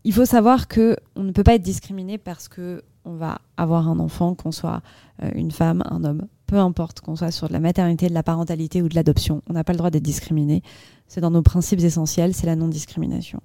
Il 0.05 0.13
faut 0.13 0.27
savoir 0.27 0.69
que 0.69 0.97
on 1.17 1.23
ne 1.23 1.33
peut 1.33 1.43
pas 1.43 1.55
être 1.55 1.63
discriminé 1.63 2.19
parce 2.19 2.49
que 2.49 2.83
on 3.05 3.15
va 3.15 3.39
avoir 3.57 3.89
un 3.89 3.99
enfant, 3.99 4.35
qu'on 4.35 4.53
soit 4.53 4.83
euh, 5.23 5.31
une 5.35 5.51
femme, 5.51 5.83
un 5.87 6.05
homme, 6.05 6.27
peu 6.49 6.56
importe, 6.56 7.03
qu'on 7.03 7.15
soit 7.15 7.31
sur 7.31 7.47
de 7.47 7.53
la 7.53 7.61
maternité, 7.61 8.09
de 8.09 8.15
la 8.15 8.23
parentalité 8.23 8.81
ou 8.81 8.89
de 8.89 8.95
l'adoption. 8.95 9.43
On 9.49 9.53
n'a 9.53 9.65
pas 9.65 9.75
le 9.75 9.77
droit 9.77 9.91
d'être 9.91 10.03
discriminé. 10.03 10.62
C'est 11.06 11.21
dans 11.21 11.31
nos 11.31 11.43
principes 11.43 11.81
essentiels, 11.81 12.35
c'est 12.35 12.47
la 12.47 12.56
non-discrimination. 12.56 13.41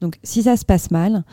Donc 0.00 0.18
si 0.24 0.42
ça 0.42 0.56
se 0.56 0.64
passe 0.64 0.90
mal, 0.90 1.24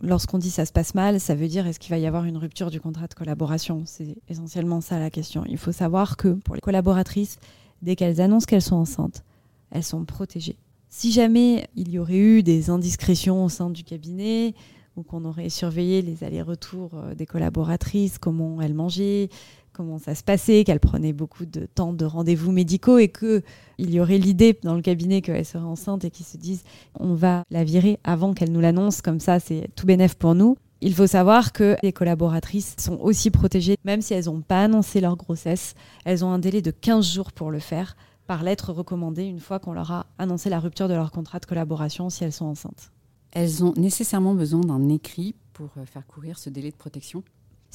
lorsqu'on 0.00 0.38
dit 0.38 0.50
ça 0.50 0.66
se 0.66 0.72
passe 0.72 0.94
mal, 0.94 1.20
ça 1.20 1.36
veut 1.36 1.46
dire 1.46 1.66
est-ce 1.68 1.78
qu'il 1.78 1.90
va 1.90 1.98
y 1.98 2.06
avoir 2.06 2.24
une 2.24 2.36
rupture 2.36 2.72
du 2.72 2.80
contrat 2.80 3.06
de 3.06 3.14
collaboration? 3.14 3.84
C'est 3.86 4.16
essentiellement 4.28 4.80
ça 4.80 4.98
la 4.98 5.10
question. 5.10 5.44
Il 5.48 5.58
faut 5.58 5.72
savoir 5.72 6.16
que 6.16 6.28
pour 6.28 6.56
les 6.56 6.60
collaboratrices, 6.60 7.38
dès 7.80 7.94
qu'elles 7.94 8.20
annoncent 8.20 8.46
qu'elles 8.46 8.60
sont 8.60 8.76
enceintes, 8.76 9.22
elles 9.70 9.84
sont 9.84 10.04
protégées. 10.04 10.58
Si 10.88 11.12
jamais 11.12 11.68
il 11.76 11.88
y 11.88 12.00
aurait 12.00 12.18
eu 12.18 12.42
des 12.42 12.68
indiscrétions 12.68 13.44
au 13.44 13.48
sein 13.48 13.70
du 13.70 13.84
cabinet, 13.84 14.54
ou 14.96 15.02
qu'on 15.02 15.24
aurait 15.24 15.48
surveillé 15.48 16.02
les 16.02 16.22
allers-retours 16.24 16.92
euh, 16.94 17.14
des 17.14 17.26
collaboratrices, 17.26 18.18
comment 18.18 18.60
elles 18.60 18.74
mangeaient, 18.74 19.28
comment 19.74 19.98
ça 19.98 20.14
se 20.14 20.22
passait, 20.22 20.64
qu'elle 20.64 20.80
prenait 20.80 21.12
beaucoup 21.12 21.44
de 21.44 21.66
temps 21.66 21.92
de 21.92 22.04
rendez-vous 22.04 22.52
médicaux 22.52 22.98
et 22.98 23.08
que 23.08 23.42
il 23.76 23.92
y 23.92 24.00
aurait 24.00 24.18
l'idée 24.18 24.58
dans 24.62 24.74
le 24.74 24.82
cabinet 24.82 25.20
qu'elle 25.20 25.44
serait 25.44 25.64
enceinte 25.64 26.04
et 26.04 26.10
qu'ils 26.10 26.26
se 26.26 26.36
disent 26.36 26.62
on 26.98 27.14
va 27.14 27.44
la 27.50 27.64
virer 27.64 27.98
avant 28.04 28.32
qu'elle 28.32 28.52
nous 28.52 28.60
l'annonce, 28.60 29.02
comme 29.02 29.20
ça 29.20 29.40
c'est 29.40 29.68
tout 29.74 29.86
bénéf 29.86 30.14
pour 30.14 30.34
nous. 30.34 30.56
Il 30.80 30.94
faut 30.94 31.06
savoir 31.06 31.52
que 31.52 31.76
les 31.82 31.92
collaboratrices 31.92 32.76
sont 32.78 32.98
aussi 33.00 33.30
protégées, 33.30 33.76
même 33.84 34.02
si 34.02 34.14
elles 34.14 34.26
n'ont 34.26 34.42
pas 34.42 34.64
annoncé 34.64 35.00
leur 35.00 35.16
grossesse, 35.16 35.74
elles 36.04 36.24
ont 36.24 36.30
un 36.30 36.38
délai 36.38 36.62
de 36.62 36.70
15 36.70 37.12
jours 37.12 37.32
pour 37.32 37.50
le 37.50 37.58
faire 37.58 37.96
par 38.26 38.42
lettre 38.42 38.72
recommandée 38.72 39.24
une 39.24 39.40
fois 39.40 39.58
qu'on 39.58 39.72
leur 39.72 39.90
a 39.92 40.06
annoncé 40.18 40.50
la 40.50 40.60
rupture 40.60 40.88
de 40.88 40.94
leur 40.94 41.10
contrat 41.10 41.40
de 41.40 41.46
collaboration 41.46 42.10
si 42.10 42.24
elles 42.24 42.32
sont 42.32 42.46
enceintes. 42.46 42.90
Elles 43.32 43.64
ont 43.64 43.74
nécessairement 43.76 44.34
besoin 44.34 44.60
d'un 44.60 44.88
écrit 44.88 45.34
pour 45.52 45.70
euh, 45.76 45.84
faire 45.86 46.06
courir 46.06 46.38
ce 46.38 46.50
délai 46.50 46.70
de 46.70 46.76
protection 46.76 47.22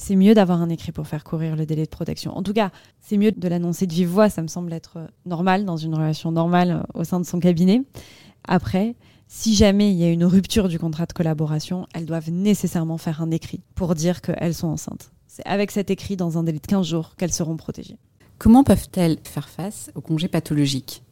c'est 0.00 0.16
mieux 0.16 0.32
d'avoir 0.32 0.62
un 0.62 0.70
écrit 0.70 0.92
pour 0.92 1.06
faire 1.06 1.24
courir 1.24 1.56
le 1.56 1.66
délai 1.66 1.84
de 1.84 1.90
protection. 1.90 2.34
En 2.34 2.42
tout 2.42 2.54
cas, 2.54 2.70
c'est 3.00 3.18
mieux 3.18 3.32
de 3.32 3.48
l'annoncer 3.48 3.86
de 3.86 3.92
vive 3.92 4.08
voix, 4.08 4.30
ça 4.30 4.40
me 4.40 4.48
semble 4.48 4.72
être 4.72 4.96
euh, 4.96 5.06
normal 5.26 5.66
dans 5.66 5.76
une 5.76 5.94
relation 5.94 6.32
normale 6.32 6.70
euh, 6.70 7.00
au 7.00 7.04
sein 7.04 7.20
de 7.20 7.26
son 7.26 7.38
cabinet. 7.38 7.82
Après, 8.48 8.96
si 9.28 9.54
jamais 9.54 9.92
il 9.92 9.98
y 9.98 10.04
a 10.04 10.10
une 10.10 10.24
rupture 10.24 10.68
du 10.68 10.78
contrat 10.78 11.04
de 11.04 11.12
collaboration, 11.12 11.86
elles 11.92 12.06
doivent 12.06 12.30
nécessairement 12.30 12.96
faire 12.96 13.20
un 13.20 13.30
écrit 13.30 13.60
pour 13.74 13.94
dire 13.94 14.22
qu'elles 14.22 14.54
sont 14.54 14.68
enceintes. 14.68 15.12
C'est 15.26 15.46
avec 15.46 15.70
cet 15.70 15.90
écrit, 15.90 16.16
dans 16.16 16.38
un 16.38 16.44
délai 16.44 16.60
de 16.60 16.66
15 16.66 16.86
jours, 16.86 17.14
qu'elles 17.16 17.32
seront 17.32 17.58
protégées. 17.58 17.98
Comment 18.38 18.64
peuvent-elles 18.64 19.18
faire 19.24 19.50
face 19.50 19.90
au 19.94 20.00
congé 20.00 20.28
pathologique? 20.28 21.02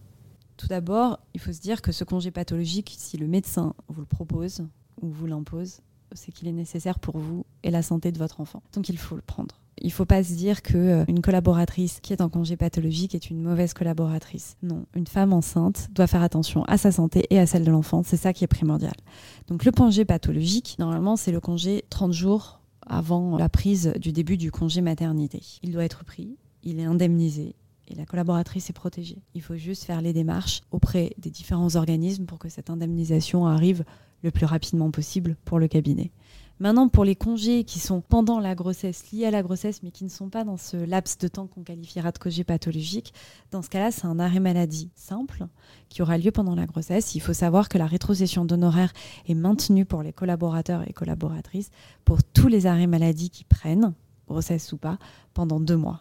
Tout 0.57 0.67
d'abord, 0.67 1.21
il 1.35 1.41
faut 1.41 1.53
se 1.53 1.61
dire 1.61 1.83
que 1.83 1.93
ce 1.93 2.05
congé 2.05 2.31
pathologique, 2.31 2.97
si 2.99 3.19
le 3.19 3.27
médecin 3.27 3.75
vous 3.89 4.01
le 4.01 4.07
propose 4.07 4.67
ou 5.03 5.11
vous 5.11 5.27
l'impose, 5.27 5.83
c'est 6.13 6.33
qu'il 6.33 6.49
est 6.49 6.53
nécessaire 6.53 6.99
pour 6.99 7.19
vous 7.19 7.45
et 7.63 7.71
la 7.71 7.83
santé 7.83 8.13
de 8.13 8.19
votre 8.19 8.41
enfant. 8.41 8.63
Donc 8.73 8.89
il 8.89 8.99
faut 8.99 9.17
le 9.17 9.23
prendre. 9.23 9.61
Il 9.81 9.87
ne 9.87 9.93
faut 9.93 10.05
pas 10.05 10.25
se 10.25 10.33
dire 10.33 10.63
que 10.63 10.77
euh, 10.77 11.05
une 11.09 11.21
collaboratrice 11.21 12.01
qui 12.01 12.13
est 12.13 12.21
en 12.21 12.29
congé 12.29 12.57
pathologique 12.57 13.15
est 13.15 13.31
une 13.31 13.41
mauvaise 13.41 13.75
collaboratrice. 13.75 14.57
Non, 14.63 14.87
une 14.95 15.07
femme 15.07 15.33
enceinte 15.33 15.89
doit 15.93 16.07
faire 16.07 16.23
attention 16.23 16.65
à 16.65 16.79
sa 16.79 16.91
santé 16.91 17.27
et 17.31 17.39
à 17.39 17.47
celle 17.47 17.65
de 17.65 17.71
l'enfant, 17.71 18.03
c'est 18.05 18.17
ça 18.17 18.33
qui 18.33 18.45
est 18.45 18.49
primordial. 18.49 18.95
Donc 19.47 19.65
le 19.65 19.71
congé 19.71 20.05
pathologique, 20.05 20.77
normalement, 20.79 21.17
c'est 21.17 21.33
le 21.33 21.41
congé 21.41 21.85
30 21.91 22.13
jours 22.13 22.61
avant 22.87 23.37
la 23.37 23.49
prise 23.49 23.93
du 24.01 24.13
début 24.13 24.37
du 24.37 24.51
congé 24.51 24.81
maternité. 24.81 25.43
Il 25.63 25.73
doit 25.73 25.85
être 25.85 26.05
pris, 26.05 26.37
il 26.63 26.81
est 26.81 26.85
indemnisé 26.85 27.55
et 27.87 27.95
la 27.95 28.05
collaboratrice 28.05 28.69
est 28.71 28.75
protégée. 28.75 29.23
Il 29.35 29.43
faut 29.43 29.57
juste 29.57 29.85
faire 29.85 30.03
les 30.03 30.13
démarches 30.13 30.61
auprès 30.71 31.15
des 31.19 31.31
différents 31.31 31.77
organismes 31.77 32.27
pour 32.27 32.39
que 32.39 32.49
cette 32.49 32.71
indemnisation 32.71 33.47
arrive 33.47 33.85
le 34.23 34.31
plus 34.31 34.47
rapidement 34.47 34.91
possible 34.91 35.37
pour 35.45 35.59
le 35.59 35.69
cabinet. 35.69 36.11
Maintenant, 36.61 36.89
pour 36.89 37.05
les 37.05 37.15
congés 37.15 37.63
qui 37.63 37.79
sont 37.79 38.01
pendant 38.01 38.41
la 38.41 38.57
grossesse, 38.57 39.13
liés 39.13 39.27
à 39.27 39.31
la 39.31 39.43
grossesse, 39.43 39.81
mais 39.85 39.93
qui 39.93 40.03
ne 40.03 40.09
sont 40.09 40.29
pas 40.29 40.43
dans 40.43 40.57
ce 40.57 40.77
laps 40.77 41.19
de 41.19 41.29
temps 41.29 41.47
qu'on 41.47 41.63
qualifiera 41.63 42.11
de 42.11 42.19
congé 42.19 42.43
pathologique, 42.43 43.15
dans 43.53 43.63
ce 43.63 43.71
cas-là, 43.71 43.93
c'est 43.93 44.07
un 44.07 44.19
arrêt 44.19 44.41
maladie 44.41 44.91
simple 44.97 45.47
qui 45.89 46.03
aura 46.03 46.19
lieu 46.19 46.33
pendant 46.33 46.57
la 46.57 46.67
grossesse. 46.67 47.15
Il 47.15 47.21
faut 47.21 47.33
savoir 47.33 47.69
que 47.69 47.79
la 47.79 47.87
rétrocession 47.87 48.45
d'honoraires 48.45 48.93
est 49.29 49.35
maintenue 49.35 49.85
pour 49.85 50.03
les 50.03 50.13
collaborateurs 50.13 50.83
et 50.89 50.93
collaboratrices 50.93 51.71
pour 52.05 52.25
tous 52.25 52.49
les 52.49 52.67
arrêts 52.67 52.89
maladie 52.89 53.31
qui 53.31 53.45
prennent, 53.45 53.95
grossesse 54.27 54.73
ou 54.73 54.79
pas, 54.79 54.99
pendant 55.35 55.61
deux 55.61 55.77
mois. 55.77 56.01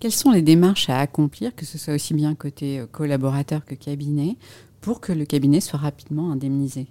Quelles 0.00 0.10
sont 0.10 0.32
les 0.32 0.42
démarches 0.42 0.90
à 0.90 0.98
accomplir, 0.98 1.54
que 1.54 1.64
ce 1.64 1.78
soit 1.78 1.94
aussi 1.94 2.14
bien 2.14 2.34
côté 2.34 2.80
euh, 2.80 2.86
collaborateur 2.86 3.64
que 3.64 3.76
cabinet, 3.76 4.36
pour 4.80 5.00
que 5.00 5.12
le 5.12 5.26
cabinet 5.26 5.60
soit 5.60 5.78
rapidement 5.78 6.32
indemnisé? 6.32 6.88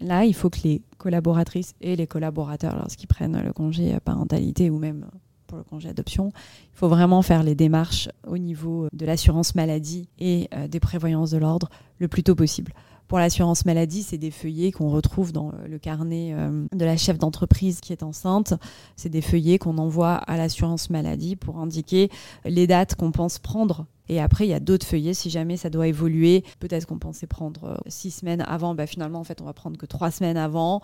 Là, 0.00 0.24
il 0.24 0.34
faut 0.34 0.50
que 0.50 0.58
les 0.64 0.82
collaboratrices 0.98 1.74
et 1.80 1.96
les 1.96 2.06
collaborateurs, 2.06 2.76
lorsqu'ils 2.76 3.06
prennent 3.06 3.40
le 3.42 3.52
congé 3.52 3.96
parentalité 4.04 4.70
ou 4.70 4.78
même 4.78 5.06
pour 5.46 5.58
le 5.58 5.64
congé 5.64 5.88
adoption, 5.88 6.32
il 6.72 6.76
faut 6.76 6.88
vraiment 6.88 7.22
faire 7.22 7.42
les 7.42 7.54
démarches 7.54 8.08
au 8.26 8.38
niveau 8.38 8.88
de 8.92 9.06
l'assurance 9.06 9.54
maladie 9.54 10.08
et 10.18 10.48
euh, 10.54 10.68
des 10.68 10.80
prévoyances 10.80 11.30
de 11.30 11.38
l'ordre 11.38 11.70
le 11.98 12.08
plus 12.08 12.22
tôt 12.22 12.34
possible. 12.34 12.72
Pour 13.08 13.18
l'assurance 13.18 13.64
maladie, 13.64 14.02
c'est 14.02 14.18
des 14.18 14.32
feuillets 14.32 14.72
qu'on 14.72 14.90
retrouve 14.90 15.32
dans 15.32 15.52
le 15.68 15.78
carnet 15.78 16.32
euh, 16.34 16.66
de 16.72 16.84
la 16.84 16.96
chef 16.96 17.18
d'entreprise 17.18 17.80
qui 17.80 17.92
est 17.92 18.02
enceinte. 18.02 18.54
C'est 18.96 19.08
des 19.08 19.20
feuillets 19.20 19.58
qu'on 19.58 19.78
envoie 19.78 20.14
à 20.14 20.36
l'assurance 20.36 20.90
maladie 20.90 21.36
pour 21.36 21.58
indiquer 21.58 22.10
les 22.44 22.66
dates 22.66 22.96
qu'on 22.96 23.12
pense 23.12 23.38
prendre 23.38 23.86
et 24.08 24.20
après, 24.20 24.46
il 24.46 24.50
y 24.50 24.54
a 24.54 24.60
d'autres 24.60 24.86
feuillets 24.86 25.14
si 25.14 25.30
jamais 25.30 25.56
ça 25.56 25.70
doit 25.70 25.88
évoluer. 25.88 26.44
Peut-être 26.60 26.86
qu'on 26.86 26.98
pensait 26.98 27.26
prendre 27.26 27.64
euh, 27.64 27.76
six 27.88 28.10
semaines 28.10 28.42
avant. 28.46 28.74
Bah, 28.74 28.86
finalement, 28.86 29.20
en 29.20 29.24
fait, 29.24 29.40
on 29.40 29.44
va 29.44 29.52
prendre 29.52 29.76
que 29.76 29.86
trois 29.86 30.10
semaines 30.10 30.36
avant. 30.36 30.80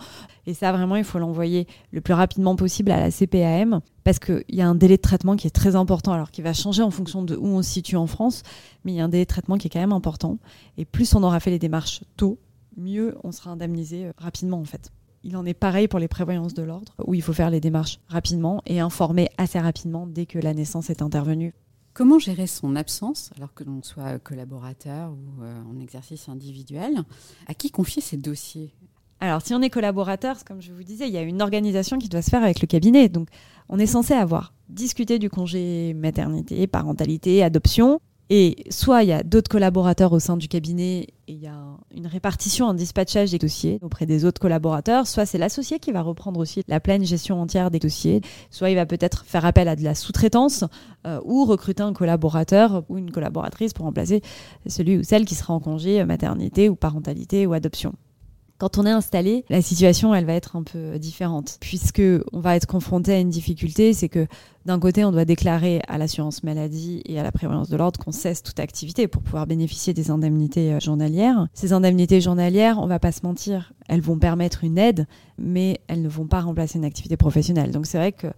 Et 0.46 0.54
ça, 0.54 0.72
vraiment, 0.72 0.96
il 0.96 1.04
faut 1.04 1.18
l'envoyer 1.18 1.66
le 1.92 2.00
plus 2.00 2.14
rapidement 2.14 2.56
possible 2.56 2.90
à 2.90 2.98
la 2.98 3.10
CPAM 3.10 3.80
parce 4.04 4.18
qu'il 4.18 4.44
y 4.48 4.60
a 4.60 4.68
un 4.68 4.74
délai 4.74 4.96
de 4.96 5.02
traitement 5.02 5.36
qui 5.36 5.46
est 5.46 5.50
très 5.50 5.76
important, 5.76 6.12
alors 6.12 6.30
qui 6.30 6.42
va 6.42 6.52
changer 6.52 6.82
en 6.82 6.90
fonction 6.90 7.22
de 7.22 7.36
où 7.36 7.46
on 7.46 7.62
se 7.62 7.70
situe 7.70 7.96
en 7.96 8.06
France. 8.06 8.42
Mais 8.84 8.92
il 8.92 8.96
y 8.96 9.00
a 9.00 9.04
un 9.04 9.08
délai 9.08 9.24
de 9.24 9.28
traitement 9.28 9.56
qui 9.56 9.68
est 9.68 9.70
quand 9.70 9.80
même 9.80 9.92
important. 9.92 10.38
Et 10.76 10.84
plus 10.84 11.14
on 11.14 11.22
aura 11.22 11.38
fait 11.38 11.50
les 11.50 11.60
démarches 11.60 12.02
tôt, 12.16 12.38
mieux 12.76 13.16
on 13.22 13.32
sera 13.32 13.50
indemnisé 13.50 14.06
euh, 14.06 14.12
rapidement, 14.18 14.58
en 14.58 14.64
fait. 14.64 14.90
Il 15.24 15.36
en 15.36 15.46
est 15.46 15.54
pareil 15.54 15.86
pour 15.86 16.00
les 16.00 16.08
prévoyances 16.08 16.54
de 16.54 16.64
l'ordre, 16.64 16.94
où 17.06 17.14
il 17.14 17.22
faut 17.22 17.32
faire 17.32 17.50
les 17.50 17.60
démarches 17.60 18.00
rapidement 18.08 18.60
et 18.66 18.80
informer 18.80 19.28
assez 19.38 19.60
rapidement 19.60 20.08
dès 20.08 20.26
que 20.26 20.40
la 20.40 20.52
naissance 20.52 20.90
est 20.90 21.00
intervenue. 21.00 21.54
Comment 21.94 22.18
gérer 22.18 22.46
son 22.46 22.74
absence 22.74 23.30
alors 23.36 23.52
que 23.52 23.64
l'on 23.64 23.82
soit 23.82 24.18
collaborateur 24.18 25.10
ou 25.10 25.42
euh, 25.42 25.62
en 25.70 25.78
exercice 25.78 26.28
individuel 26.28 27.02
À 27.46 27.54
qui 27.54 27.70
confier 27.70 28.00
ses 28.00 28.16
dossiers? 28.16 28.72
Alors, 29.20 29.42
si 29.42 29.54
on 29.54 29.62
est 29.62 29.70
collaborateur, 29.70 30.36
comme 30.44 30.60
je 30.60 30.72
vous 30.72 30.82
disais, 30.82 31.06
il 31.06 31.12
y 31.12 31.16
a 31.18 31.22
une 31.22 31.42
organisation 31.42 31.98
qui 31.98 32.08
doit 32.08 32.22
se 32.22 32.30
faire 32.30 32.42
avec 32.42 32.60
le 32.60 32.66
cabinet. 32.66 33.08
Donc, 33.08 33.28
on 33.68 33.78
est 33.78 33.86
censé 33.86 34.14
avoir 34.14 34.52
discuté 34.68 35.18
du 35.18 35.30
congé 35.30 35.94
maternité, 35.94 36.66
parentalité, 36.66 37.42
adoption, 37.44 38.00
et 38.30 38.56
soit 38.70 39.02
il 39.02 39.10
y 39.10 39.12
a 39.12 39.22
d'autres 39.22 39.50
collaborateurs 39.50 40.12
au 40.12 40.18
sein 40.18 40.36
du 40.36 40.48
cabinet 40.48 41.08
et 41.21 41.21
il 41.32 41.40
y 41.40 41.46
a 41.46 41.56
une 41.94 42.06
répartition, 42.06 42.68
un 42.68 42.74
dispatchage 42.74 43.30
des 43.30 43.38
dossiers 43.38 43.78
auprès 43.82 44.06
des 44.06 44.24
autres 44.24 44.40
collaborateurs, 44.40 45.06
soit 45.06 45.26
c'est 45.26 45.38
l'associé 45.38 45.78
qui 45.78 45.90
va 45.90 46.02
reprendre 46.02 46.38
aussi 46.38 46.62
la 46.68 46.78
pleine 46.78 47.04
gestion 47.04 47.40
entière 47.40 47.70
des 47.70 47.78
dossiers, 47.78 48.20
soit 48.50 48.70
il 48.70 48.74
va 48.74 48.86
peut-être 48.86 49.24
faire 49.24 49.44
appel 49.44 49.68
à 49.68 49.76
de 49.76 49.82
la 49.82 49.94
sous-traitance 49.94 50.64
euh, 51.06 51.20
ou 51.24 51.44
recruter 51.44 51.82
un 51.82 51.92
collaborateur 51.92 52.84
ou 52.88 52.98
une 52.98 53.10
collaboratrice 53.10 53.72
pour 53.72 53.86
remplacer 53.86 54.22
celui 54.66 54.98
ou 54.98 55.02
celle 55.02 55.24
qui 55.24 55.34
sera 55.34 55.54
en 55.54 55.60
congé 55.60 56.04
maternité 56.04 56.68
ou 56.68 56.76
parentalité 56.76 57.46
ou 57.46 57.54
adoption. 57.54 57.94
Quand 58.62 58.78
on 58.78 58.86
est 58.86 58.92
installé, 58.92 59.44
la 59.48 59.60
situation, 59.60 60.14
elle 60.14 60.24
va 60.24 60.34
être 60.34 60.54
un 60.54 60.62
peu 60.62 60.96
différente, 60.96 61.56
puisque 61.58 62.00
on 62.32 62.38
va 62.38 62.54
être 62.54 62.66
confronté 62.66 63.12
à 63.12 63.18
une 63.18 63.28
difficulté, 63.28 63.92
c'est 63.92 64.08
que 64.08 64.28
d'un 64.66 64.78
côté, 64.78 65.04
on 65.04 65.10
doit 65.10 65.24
déclarer 65.24 65.80
à 65.88 65.98
l'assurance 65.98 66.44
maladie 66.44 67.02
et 67.04 67.18
à 67.18 67.24
la 67.24 67.32
prévoyance 67.32 67.68
de 67.68 67.76
l'ordre 67.76 67.98
qu'on 67.98 68.12
cesse 68.12 68.40
toute 68.40 68.60
activité 68.60 69.08
pour 69.08 69.20
pouvoir 69.20 69.48
bénéficier 69.48 69.94
des 69.94 70.12
indemnités 70.12 70.74
euh, 70.74 70.78
journalières. 70.78 71.48
Ces 71.54 71.72
indemnités 71.72 72.20
journalières, 72.20 72.78
on 72.78 72.86
va 72.86 73.00
pas 73.00 73.10
se 73.10 73.26
mentir, 73.26 73.72
elles 73.88 74.00
vont 74.00 74.16
permettre 74.16 74.62
une 74.62 74.78
aide, 74.78 75.08
mais 75.38 75.80
elles 75.88 76.00
ne 76.00 76.08
vont 76.08 76.28
pas 76.28 76.40
remplacer 76.40 76.78
une 76.78 76.84
activité 76.84 77.16
professionnelle. 77.16 77.72
Donc 77.72 77.86
c'est 77.86 77.98
vrai 77.98 78.12
que 78.12 78.28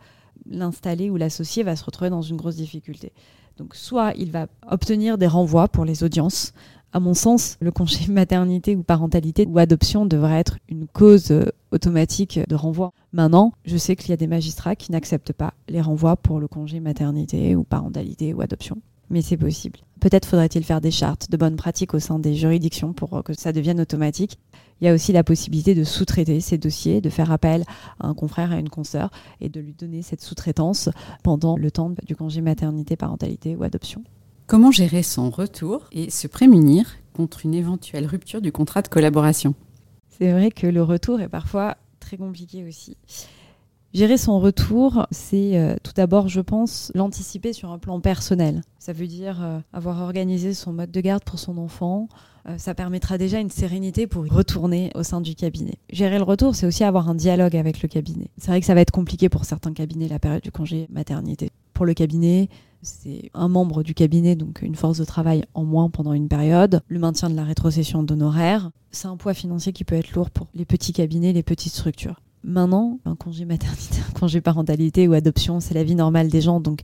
l'installé 0.47 1.11
ou 1.11 1.17
l'associé 1.17 1.65
va 1.65 1.77
se 1.77 1.85
retrouver 1.85 2.09
dans 2.09 2.23
une 2.23 2.39
grosse 2.39 2.57
difficulté. 2.57 3.13
Donc 3.59 3.75
soit 3.75 4.13
il 4.17 4.31
va 4.31 4.47
obtenir 4.69 5.19
des 5.19 5.27
renvois 5.27 5.69
pour 5.69 5.85
les 5.85 6.03
audiences, 6.03 6.55
à 6.95 7.01
mon 7.01 7.13
sens, 7.13 7.59
le 7.61 7.73
congé 7.73 8.07
maternité 8.09 8.77
ou 8.77 8.85
parentalité 8.85 9.47
ou 9.51 9.59
adoption 9.59 10.07
devrait 10.07 10.39
être 10.39 10.59
une 10.69 10.87
cause 10.87 11.33
euh, 11.33 11.51
automatique 11.73 12.41
de 12.49 12.55
renvoi. 12.55 12.93
Maintenant, 13.13 13.53
je 13.65 13.77
sais 13.77 13.97
qu'il 13.97 14.11
y 14.11 14.13
a 14.13 14.17
des 14.17 14.29
magistrats 14.29 14.77
qui 14.77 14.93
n'acceptent 14.93 15.33
pas 15.33 15.55
les 15.69 15.81
renvois 15.81 16.17
pour 16.17 16.39
le 16.39 16.47
congé 16.47 16.79
maternité 16.79 17.57
ou 17.57 17.65
parentalité 17.65 18.33
ou 18.33 18.41
adoption. 18.41 18.81
Mais 19.11 19.23
c'est 19.23 19.37
possible. 19.37 19.81
Peut-être 20.01 20.27
faudrait-il 20.27 20.65
faire 20.65 20.81
des 20.81 20.93
chartes 20.93 21.31
de 21.31 21.37
bonnes 21.37 21.57
pratiques 21.57 21.95
au 21.95 21.99
sein 21.99 22.19
des 22.19 22.35
juridictions 22.35 22.93
pour 22.93 23.23
que 23.25 23.35
ça 23.35 23.53
devienne 23.53 23.81
automatique. 23.81 24.39
Il 24.81 24.87
y 24.87 24.89
a 24.89 24.95
aussi 24.95 25.13
la 25.13 25.25
possibilité 25.25 25.75
de 25.75 25.85
sous-traiter 25.85 26.41
ces 26.41 26.59
dossiers, 26.59 27.01
de 27.01 27.11
faire 27.11 27.33
appel 27.33 27.65
à 27.99 28.07
un 28.07 28.15
confrère, 28.15 28.53
à 28.53 28.59
une 28.59 28.71
consoeur 28.71 29.11
et 29.41 29.49
de 29.49 29.61
lui 29.61 29.75
donner 29.75 30.03
cette 30.03 30.23
sous-traitance 30.23 30.91
pendant 31.23 31.57
le 31.57 31.71
temps 31.71 31.93
du 32.07 32.15
congé 32.15 32.41
maternité, 32.41 32.97
parentalité 32.97 33.57
ou 33.57 33.65
adoption. 33.65 34.05
Comment 34.47 34.71
gérer 34.71 35.03
son 35.03 35.31
retour 35.31 35.89
et 35.91 36.11
se 36.11 36.27
prémunir 36.27 36.97
contre 37.15 37.47
une 37.47 37.55
éventuelle 37.55 38.05
rupture 38.05 38.43
du 38.43 38.53
contrat 38.53 38.83
de 38.83 38.89
collaboration? 38.89 39.55
C'est 40.11 40.31
vrai 40.33 40.51
que 40.51 40.67
le 40.67 40.83
retour 40.83 41.23
est 41.23 41.31
parfois 41.31 41.79
très 41.99 42.19
compliqué 42.19 42.63
aussi. 42.69 42.99
Gérer 43.95 44.19
son 44.19 44.39
retour, 44.39 45.07
c'est 45.11 45.57
euh, 45.57 45.77
tout 45.83 45.93
d'abord, 45.97 46.29
je 46.29 46.43
pense, 46.43 46.93
l'anticiper 46.95 47.55
sur 47.55 47.71
un 47.71 47.79
plan 47.79 48.01
personnel. 48.01 48.61
Ça 48.79 48.93
veut 48.93 49.07
dire 49.07 49.43
euh, 49.43 49.61
avoir 49.73 50.03
organisé 50.03 50.53
son 50.53 50.75
mode 50.75 50.91
de 50.91 51.01
garde 51.01 51.25
pour 51.25 51.39
son 51.39 51.57
enfant. 51.57 52.09
Euh, 52.47 52.59
ça 52.59 52.75
permettra 52.75 53.17
déjà 53.17 53.39
une 53.39 53.51
sérénité 53.51 54.07
pour 54.07 54.27
retourner 54.27 54.91
au 54.95 55.05
sein 55.05 55.23
du 55.23 55.35
cabinet. 55.35 55.79
Gérer 55.89 56.19
le 56.19 56.25
retour, 56.25 56.55
c'est 56.55 56.67
aussi 56.67 56.85
avoir 56.85 57.09
un 57.09 57.15
dialogue 57.15 57.57
avec 57.57 57.81
le 57.81 57.89
cabinet. 57.89 58.29
C'est 58.37 58.49
vrai 58.49 58.61
que 58.61 58.67
ça 58.67 58.75
va 58.75 58.83
être 58.83 58.91
compliqué 58.91 59.31
pour 59.31 59.47
certains 59.47 59.73
cabinets 59.73 60.09
la 60.09 60.19
période 60.19 60.43
du 60.43 60.53
congé 60.53 60.87
maternité. 60.91 61.51
Pour 61.75 61.85
le 61.85 61.93
cabinet, 61.93 62.49
c'est 62.83 63.31
un 63.35 63.49
membre 63.49 63.83
du 63.83 63.95
cabinet, 63.95 64.37
donc 64.37 64.63
une 64.63 64.77
force 64.77 64.99
de 64.99 65.05
travail 65.05 65.45
en 65.55 65.65
moins 65.65 65.91
pendant 65.91 66.13
une 66.13 66.29
période, 66.29 66.83
le 66.89 66.99
maintien 66.99 67.29
de 67.29 67.35
la 67.35 67.45
rétrocession 67.45 68.03
d'honoraires. 68.03 68.71
C'est 68.93 69.09
un 69.09 69.17
poids 69.17 69.35
financier 69.35 69.73
qui 69.73 69.85
peut 69.85 69.97
être 69.97 70.13
lourd 70.13 70.31
pour 70.31 70.47
les 70.55 70.65
petits 70.65 70.93
cabinets, 70.93 71.33
les 71.33 71.43
petites 71.43 71.73
structures. 71.73 72.21
Maintenant, 72.45 73.01
un 73.05 73.17
congé 73.17 73.45
maternité, 73.45 73.97
un 74.09 74.19
congé 74.19 74.41
parentalité 74.41 75.09
ou 75.09 75.15
adoption, 75.15 75.61
c'est 75.61 75.75
la 75.75 75.83
vie 75.83 75.95
normale 75.95 76.29
des 76.29 76.41
gens, 76.41 76.61
donc 76.61 76.81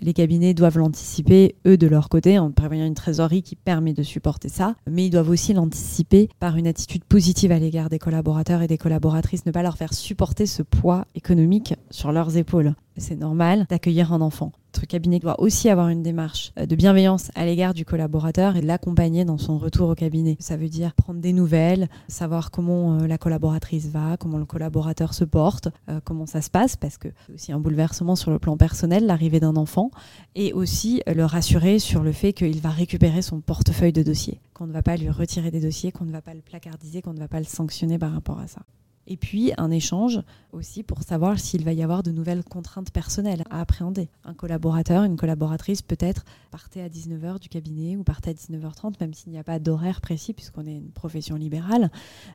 les 0.00 0.12
cabinets 0.12 0.54
doivent 0.54 0.78
l'anticiper, 0.78 1.54
eux, 1.66 1.76
de 1.76 1.86
leur 1.86 2.08
côté, 2.08 2.38
en 2.38 2.50
prévoyant 2.50 2.86
une 2.86 2.94
trésorerie 2.94 3.42
qui 3.42 3.56
permet 3.56 3.92
de 3.92 4.02
supporter 4.02 4.48
ça. 4.48 4.74
Mais 4.90 5.06
ils 5.06 5.10
doivent 5.10 5.30
aussi 5.30 5.52
l'anticiper 5.52 6.28
par 6.40 6.56
une 6.56 6.66
attitude 6.66 7.04
positive 7.04 7.52
à 7.52 7.58
l'égard 7.58 7.88
des 7.88 7.98
collaborateurs 7.98 8.62
et 8.62 8.66
des 8.66 8.78
collaboratrices, 8.78 9.46
ne 9.46 9.52
pas 9.52 9.62
leur 9.62 9.76
faire 9.76 9.94
supporter 9.94 10.46
ce 10.46 10.62
poids 10.62 11.06
économique 11.14 11.74
sur 11.90 12.12
leurs 12.12 12.36
épaules. 12.36 12.74
C'est 12.96 13.18
normal 13.18 13.66
d'accueillir 13.68 14.12
un 14.12 14.20
enfant. 14.20 14.52
Notre 14.74 14.86
cabinet 14.86 15.18
doit 15.20 15.40
aussi 15.40 15.68
avoir 15.68 15.88
une 15.88 16.02
démarche 16.02 16.52
euh, 16.58 16.66
de 16.66 16.74
bienveillance 16.74 17.30
à 17.34 17.44
l'égard 17.44 17.74
du 17.74 17.84
collaborateur 17.84 18.56
et 18.56 18.60
de 18.60 18.66
l'accompagner 18.66 19.24
dans 19.24 19.38
son 19.38 19.56
retour 19.56 19.88
au 19.88 19.94
cabinet. 19.94 20.36
Ça 20.40 20.56
veut 20.56 20.68
dire 20.68 20.94
prendre 20.94 21.20
des 21.20 21.32
nouvelles, 21.32 21.88
savoir 22.08 22.50
comment 22.50 22.98
euh, 22.98 23.06
la 23.06 23.18
collaboratrice 23.18 23.86
va, 23.88 24.16
comment 24.16 24.38
le 24.38 24.44
collaborateur 24.44 25.14
se 25.14 25.24
porte, 25.24 25.68
euh, 25.88 26.00
comment 26.02 26.26
ça 26.26 26.42
se 26.42 26.50
passe, 26.50 26.76
parce 26.76 26.98
que 26.98 27.08
c'est 27.26 27.34
aussi 27.34 27.52
un 27.52 27.60
bouleversement 27.60 28.16
sur 28.16 28.32
le 28.32 28.40
plan 28.40 28.56
personnel, 28.56 29.06
l'arrivée 29.06 29.38
d'un 29.38 29.56
enfant, 29.56 29.83
et 30.34 30.52
aussi 30.52 31.02
le 31.06 31.24
rassurer 31.24 31.78
sur 31.78 32.02
le 32.02 32.12
fait 32.12 32.32
qu'il 32.32 32.60
va 32.60 32.70
récupérer 32.70 33.22
son 33.22 33.40
portefeuille 33.40 33.92
de 33.92 34.02
dossiers, 34.02 34.40
qu'on 34.52 34.66
ne 34.66 34.72
va 34.72 34.82
pas 34.82 34.96
lui 34.96 35.10
retirer 35.10 35.50
des 35.50 35.60
dossiers, 35.60 35.92
qu'on 35.92 36.04
ne 36.04 36.12
va 36.12 36.22
pas 36.22 36.34
le 36.34 36.40
placardiser, 36.40 37.02
qu'on 37.02 37.14
ne 37.14 37.18
va 37.18 37.28
pas 37.28 37.38
le 37.38 37.44
sanctionner 37.44 37.98
par 37.98 38.12
rapport 38.12 38.38
à 38.38 38.46
ça. 38.46 38.62
Et 39.06 39.16
puis 39.16 39.52
un 39.58 39.70
échange 39.70 40.20
aussi 40.52 40.82
pour 40.82 41.02
savoir 41.02 41.38
s'il 41.38 41.64
va 41.64 41.72
y 41.72 41.82
avoir 41.82 42.02
de 42.02 42.10
nouvelles 42.10 42.44
contraintes 42.44 42.90
personnelles 42.90 43.44
à 43.50 43.60
appréhender. 43.60 44.08
Un 44.24 44.34
collaborateur, 44.34 45.04
une 45.04 45.16
collaboratrice 45.16 45.82
peut-être 45.82 46.24
partait 46.50 46.80
à 46.80 46.88
19h 46.88 47.40
du 47.40 47.48
cabinet 47.48 47.96
ou 47.96 48.04
partait 48.04 48.30
à 48.30 48.34
19h30, 48.34 48.94
même 49.00 49.12
s'il 49.12 49.32
n'y 49.32 49.38
a 49.38 49.44
pas 49.44 49.58
d'horaire 49.58 50.00
précis 50.00 50.32
puisqu'on 50.32 50.66
est 50.66 50.76
une 50.76 50.90
profession 50.90 51.36
libérale. 51.36 51.90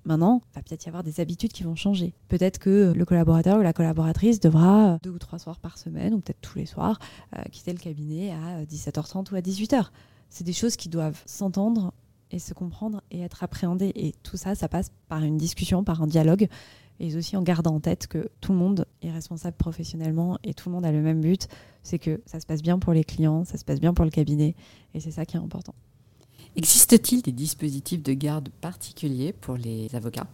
Maintenant, 0.06 0.42
il 0.52 0.56
va 0.56 0.62
peut-être 0.62 0.86
y 0.86 0.90
avoir 0.90 1.04
des 1.04 1.20
habitudes 1.20 1.54
qui 1.54 1.64
vont 1.64 1.76
changer. 1.76 2.14
Peut-être 2.28 2.60
que 2.60 2.94
le 2.96 3.06
collaborateur 3.06 3.60
ou 3.60 3.62
la 3.62 3.74
collaboratrice 3.74 4.40
devra 4.40 5.00
deux 5.02 5.12
ou 5.12 5.20
trois 5.20 5.40
soirs 5.40 5.60
par 5.60 5.78
semaine 5.78 6.14
ou 6.14 6.20
peut-être 6.20 6.42
tous 6.42 6.58
les 6.58 6.66
soirs 6.66 7.00
euh, 7.38 7.42
quitter 7.52 7.72
le 7.72 7.80
cabinet 7.80 8.32
à 8.32 8.64
17h30 8.66 9.32
ou 9.32 9.36
à 9.36 9.42
18h. 9.42 9.88
C'est 10.30 10.44
des 10.44 10.54
choses 10.54 10.76
qui 10.76 10.90
doivent 10.90 11.22
s'entendre 11.26 11.94
et 12.32 12.40
se 12.40 12.54
comprendre 12.54 13.02
et 13.12 13.22
être 13.22 13.44
appréhendé. 13.44 13.92
Et 13.96 14.14
tout 14.24 14.38
ça, 14.38 14.56
ça 14.56 14.68
passe 14.68 14.92
par 15.08 15.24
une 15.24 15.38
discussion, 15.38 15.84
par 15.84 16.02
un 16.02 16.08
dialogue, 16.08 16.48
et 17.00 17.16
aussi 17.16 17.38
en 17.38 17.42
gardant 17.42 17.76
en 17.76 17.80
tête 17.80 18.08
que 18.08 18.30
tout 18.42 18.52
le 18.52 18.58
monde 18.58 18.86
est 19.02 19.12
responsable 19.12 19.56
professionnellement 19.56 20.38
et 20.44 20.54
tout 20.54 20.70
le 20.70 20.76
monde 20.76 20.86
a 20.86 20.92
le 20.92 21.02
même 21.02 21.22
but, 21.22 21.48
c'est 21.82 21.98
que 21.98 22.22
ça 22.26 22.40
se 22.40 22.46
passe 22.46 22.62
bien 22.62 22.78
pour 22.78 22.94
les 22.94 23.06
clients, 23.06 23.46
ça 23.46 23.58
se 23.58 23.64
passe 23.64 23.80
bien 23.80 23.94
pour 23.94 24.04
le 24.04 24.12
cabinet, 24.12 24.54
et 24.94 25.00
c'est 25.00 25.12
ça 25.12 25.26
qui 25.26 25.38
est 25.38 25.40
important. 25.40 25.74
Existe-t-il 26.56 27.22
des 27.22 27.32
dispositifs 27.32 28.04
de 28.04 28.12
garde 28.12 28.50
particuliers 28.62 29.32
pour 29.32 29.56
les 29.56 29.88
avocats? 29.96 30.28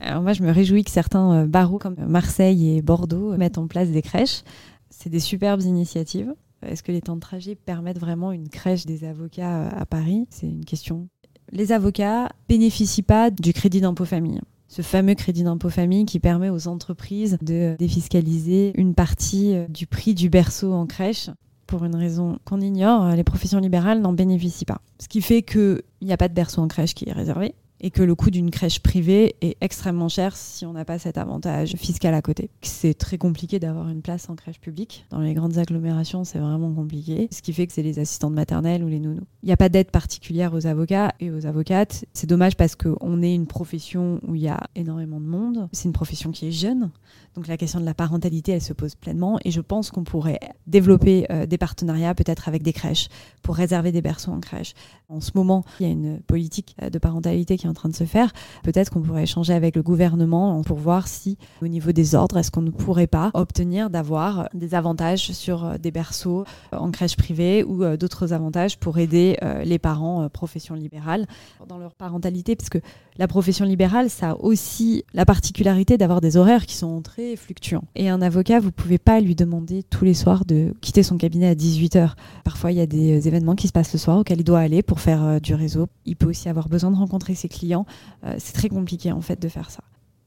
Alors 0.00 0.22
moi, 0.22 0.32
je 0.32 0.42
me 0.42 0.50
réjouis 0.50 0.84
que 0.84 0.90
certains 0.90 1.46
barreaux 1.46 1.78
comme 1.78 1.96
Marseille 2.06 2.76
et 2.76 2.80
Bordeaux 2.82 3.36
mettent 3.36 3.58
en 3.58 3.66
place 3.66 3.90
des 3.90 4.00
crèches. 4.00 4.42
C'est 4.88 5.10
des 5.10 5.20
superbes 5.20 5.60
initiatives. 5.60 6.34
Est-ce 6.62 6.82
que 6.82 6.92
les 6.92 7.02
temps 7.02 7.16
de 7.16 7.20
trajet 7.20 7.54
permettent 7.54 7.98
vraiment 7.98 8.32
une 8.32 8.48
crèche 8.48 8.86
des 8.86 9.04
avocats 9.04 9.68
à 9.68 9.84
Paris? 9.84 10.26
C'est 10.30 10.46
une 10.46 10.64
question. 10.64 11.08
Les 11.52 11.72
avocats 11.72 12.28
bénéficient 12.48 13.02
pas 13.02 13.30
du 13.30 13.52
crédit 13.52 13.80
d'impôt 13.80 14.04
famille 14.04 14.40
ce 14.70 14.82
fameux 14.82 15.14
crédit 15.14 15.42
d'impôt 15.42 15.68
famille 15.68 16.06
qui 16.06 16.20
permet 16.20 16.48
aux 16.48 16.68
entreprises 16.68 17.38
de 17.42 17.74
défiscaliser 17.76 18.70
une 18.76 18.94
partie 18.94 19.56
euh, 19.56 19.66
du 19.68 19.88
prix 19.88 20.14
du 20.14 20.30
berceau 20.30 20.72
en 20.72 20.86
crèche. 20.86 21.28
Pour 21.66 21.84
une 21.84 21.96
raison 21.96 22.38
qu'on 22.44 22.60
ignore, 22.60 23.10
les 23.10 23.24
professions 23.24 23.58
libérales 23.58 24.00
n'en 24.00 24.12
bénéficient 24.12 24.64
pas. 24.64 24.80
Ce 25.00 25.08
qui 25.08 25.20
fait 25.22 25.42
qu'il 25.42 25.82
n'y 26.02 26.12
a 26.12 26.16
pas 26.16 26.28
de 26.28 26.34
berceau 26.34 26.60
en 26.62 26.68
crèche 26.68 26.94
qui 26.94 27.08
est 27.08 27.12
réservé 27.12 27.54
et 27.80 27.90
que 27.90 28.02
le 28.02 28.14
coût 28.14 28.30
d'une 28.30 28.50
crèche 28.50 28.80
privée 28.80 29.36
est 29.40 29.56
extrêmement 29.60 30.08
cher 30.08 30.36
si 30.36 30.66
on 30.66 30.72
n'a 30.72 30.84
pas 30.84 30.98
cet 30.98 31.18
avantage 31.18 31.74
fiscal 31.76 32.14
à 32.14 32.22
côté. 32.22 32.50
C'est 32.62 32.94
très 32.94 33.18
compliqué 33.18 33.58
d'avoir 33.58 33.88
une 33.88 34.02
place 34.02 34.28
en 34.28 34.36
crèche 34.36 34.60
publique. 34.60 35.06
Dans 35.10 35.20
les 35.20 35.34
grandes 35.34 35.58
agglomérations, 35.58 36.24
c'est 36.24 36.38
vraiment 36.38 36.72
compliqué, 36.72 37.28
ce 37.30 37.42
qui 37.42 37.52
fait 37.52 37.66
que 37.66 37.72
c'est 37.72 37.82
les 37.82 37.98
assistantes 37.98 38.34
maternelles 38.34 38.84
ou 38.84 38.88
les 38.88 39.00
nounous. 39.00 39.24
Il 39.42 39.46
n'y 39.46 39.52
a 39.52 39.56
pas 39.56 39.68
d'aide 39.68 39.90
particulière 39.90 40.54
aux 40.54 40.66
avocats 40.66 41.14
et 41.20 41.30
aux 41.30 41.46
avocates. 41.46 42.04
C'est 42.12 42.28
dommage 42.28 42.56
parce 42.56 42.76
qu'on 42.76 43.22
est 43.22 43.34
une 43.34 43.46
profession 43.46 44.20
où 44.26 44.34
il 44.34 44.42
y 44.42 44.48
a 44.48 44.60
énormément 44.74 45.20
de 45.20 45.26
monde. 45.26 45.68
C'est 45.72 45.84
une 45.84 45.92
profession 45.92 46.30
qui 46.30 46.48
est 46.48 46.52
jeune. 46.52 46.90
Donc 47.34 47.46
la 47.46 47.56
question 47.56 47.80
de 47.80 47.84
la 47.84 47.94
parentalité, 47.94 48.52
elle 48.52 48.62
se 48.62 48.72
pose 48.72 48.94
pleinement 48.94 49.38
et 49.44 49.50
je 49.50 49.60
pense 49.60 49.90
qu'on 49.90 50.04
pourrait 50.04 50.40
développer 50.66 51.26
euh, 51.30 51.46
des 51.46 51.58
partenariats 51.58 52.14
peut-être 52.14 52.48
avec 52.48 52.62
des 52.62 52.72
crèches 52.72 53.08
pour 53.42 53.54
réserver 53.54 53.92
des 53.92 54.02
berceaux 54.02 54.32
en 54.32 54.40
crèche. 54.40 54.74
En 55.08 55.20
ce 55.20 55.30
moment, 55.34 55.64
il 55.78 55.86
y 55.86 55.88
a 55.88 55.92
une 55.92 56.20
politique 56.20 56.76
euh, 56.82 56.90
de 56.90 56.98
parentalité 56.98 57.56
qui 57.56 57.66
est 57.66 57.69
en 57.70 57.74
train 57.74 57.88
de 57.88 57.96
se 57.96 58.04
faire. 58.04 58.32
Peut-être 58.62 58.90
qu'on 58.90 59.00
pourrait 59.00 59.22
échanger 59.22 59.52
avec 59.52 59.76
le 59.76 59.82
gouvernement 59.82 60.62
pour 60.62 60.78
voir 60.78 61.08
si 61.08 61.38
au 61.62 61.68
niveau 61.68 61.92
des 61.92 62.14
ordres, 62.14 62.36
est-ce 62.36 62.50
qu'on 62.50 62.62
ne 62.62 62.70
pourrait 62.70 63.06
pas 63.06 63.30
obtenir 63.34 63.90
d'avoir 63.90 64.48
des 64.54 64.74
avantages 64.74 65.32
sur 65.32 65.64
euh, 65.64 65.78
des 65.78 65.90
berceaux 65.90 66.44
en 66.72 66.90
crèche 66.90 67.16
privée 67.16 67.64
ou 67.64 67.84
d'autres 67.96 68.32
avantages 68.32 68.78
pour 68.78 68.98
aider 68.98 69.38
les 69.64 69.78
parents 69.78 70.28
profession 70.28 70.74
libérale 70.74 71.26
dans 71.68 71.78
leur 71.78 71.94
parentalité 71.94 72.56
parce 72.56 72.68
que 72.68 72.78
la 73.18 73.28
profession 73.28 73.66
libérale, 73.66 74.08
ça 74.08 74.30
a 74.30 74.34
aussi 74.36 75.04
la 75.12 75.26
particularité 75.26 75.98
d'avoir 75.98 76.20
des 76.20 76.36
horaires 76.38 76.64
qui 76.64 76.74
sont 76.74 77.02
très 77.02 77.36
fluctuant. 77.36 77.82
Et 77.94 78.08
un 78.08 78.22
avocat, 78.22 78.60
vous 78.60 78.72
pouvez 78.72 78.96
pas 78.96 79.20
lui 79.20 79.34
demander 79.34 79.82
tous 79.82 80.06
les 80.06 80.14
soirs 80.14 80.44
de 80.46 80.74
quitter 80.80 81.02
son 81.02 81.18
cabinet 81.18 81.48
à 81.48 81.54
18h. 81.54 82.12
Parfois, 82.44 82.72
il 82.72 82.78
y 82.78 82.80
a 82.80 82.86
des 82.86 83.18
euh, 83.18 83.28
événements 83.28 83.56
qui 83.56 83.68
se 83.68 83.72
passent 83.72 83.92
le 83.92 83.98
soir 83.98 84.18
auxquels 84.18 84.40
il 84.40 84.44
doit 84.44 84.60
aller 84.60 84.82
pour 84.82 85.00
faire 85.00 85.22
euh, 85.22 85.38
du 85.38 85.54
réseau. 85.54 85.86
Il 86.06 86.16
peut 86.16 86.28
aussi 86.28 86.48
avoir 86.48 86.68
besoin 86.68 86.90
de 86.90 86.96
rencontrer 86.96 87.34
ses 87.34 87.48
clients. 87.48 87.59
Euh, 87.72 88.34
c'est 88.38 88.52
très 88.52 88.68
compliqué 88.68 89.12
en 89.12 89.20
fait 89.20 89.40
de 89.40 89.48
faire 89.48 89.70
ça. 89.70 89.82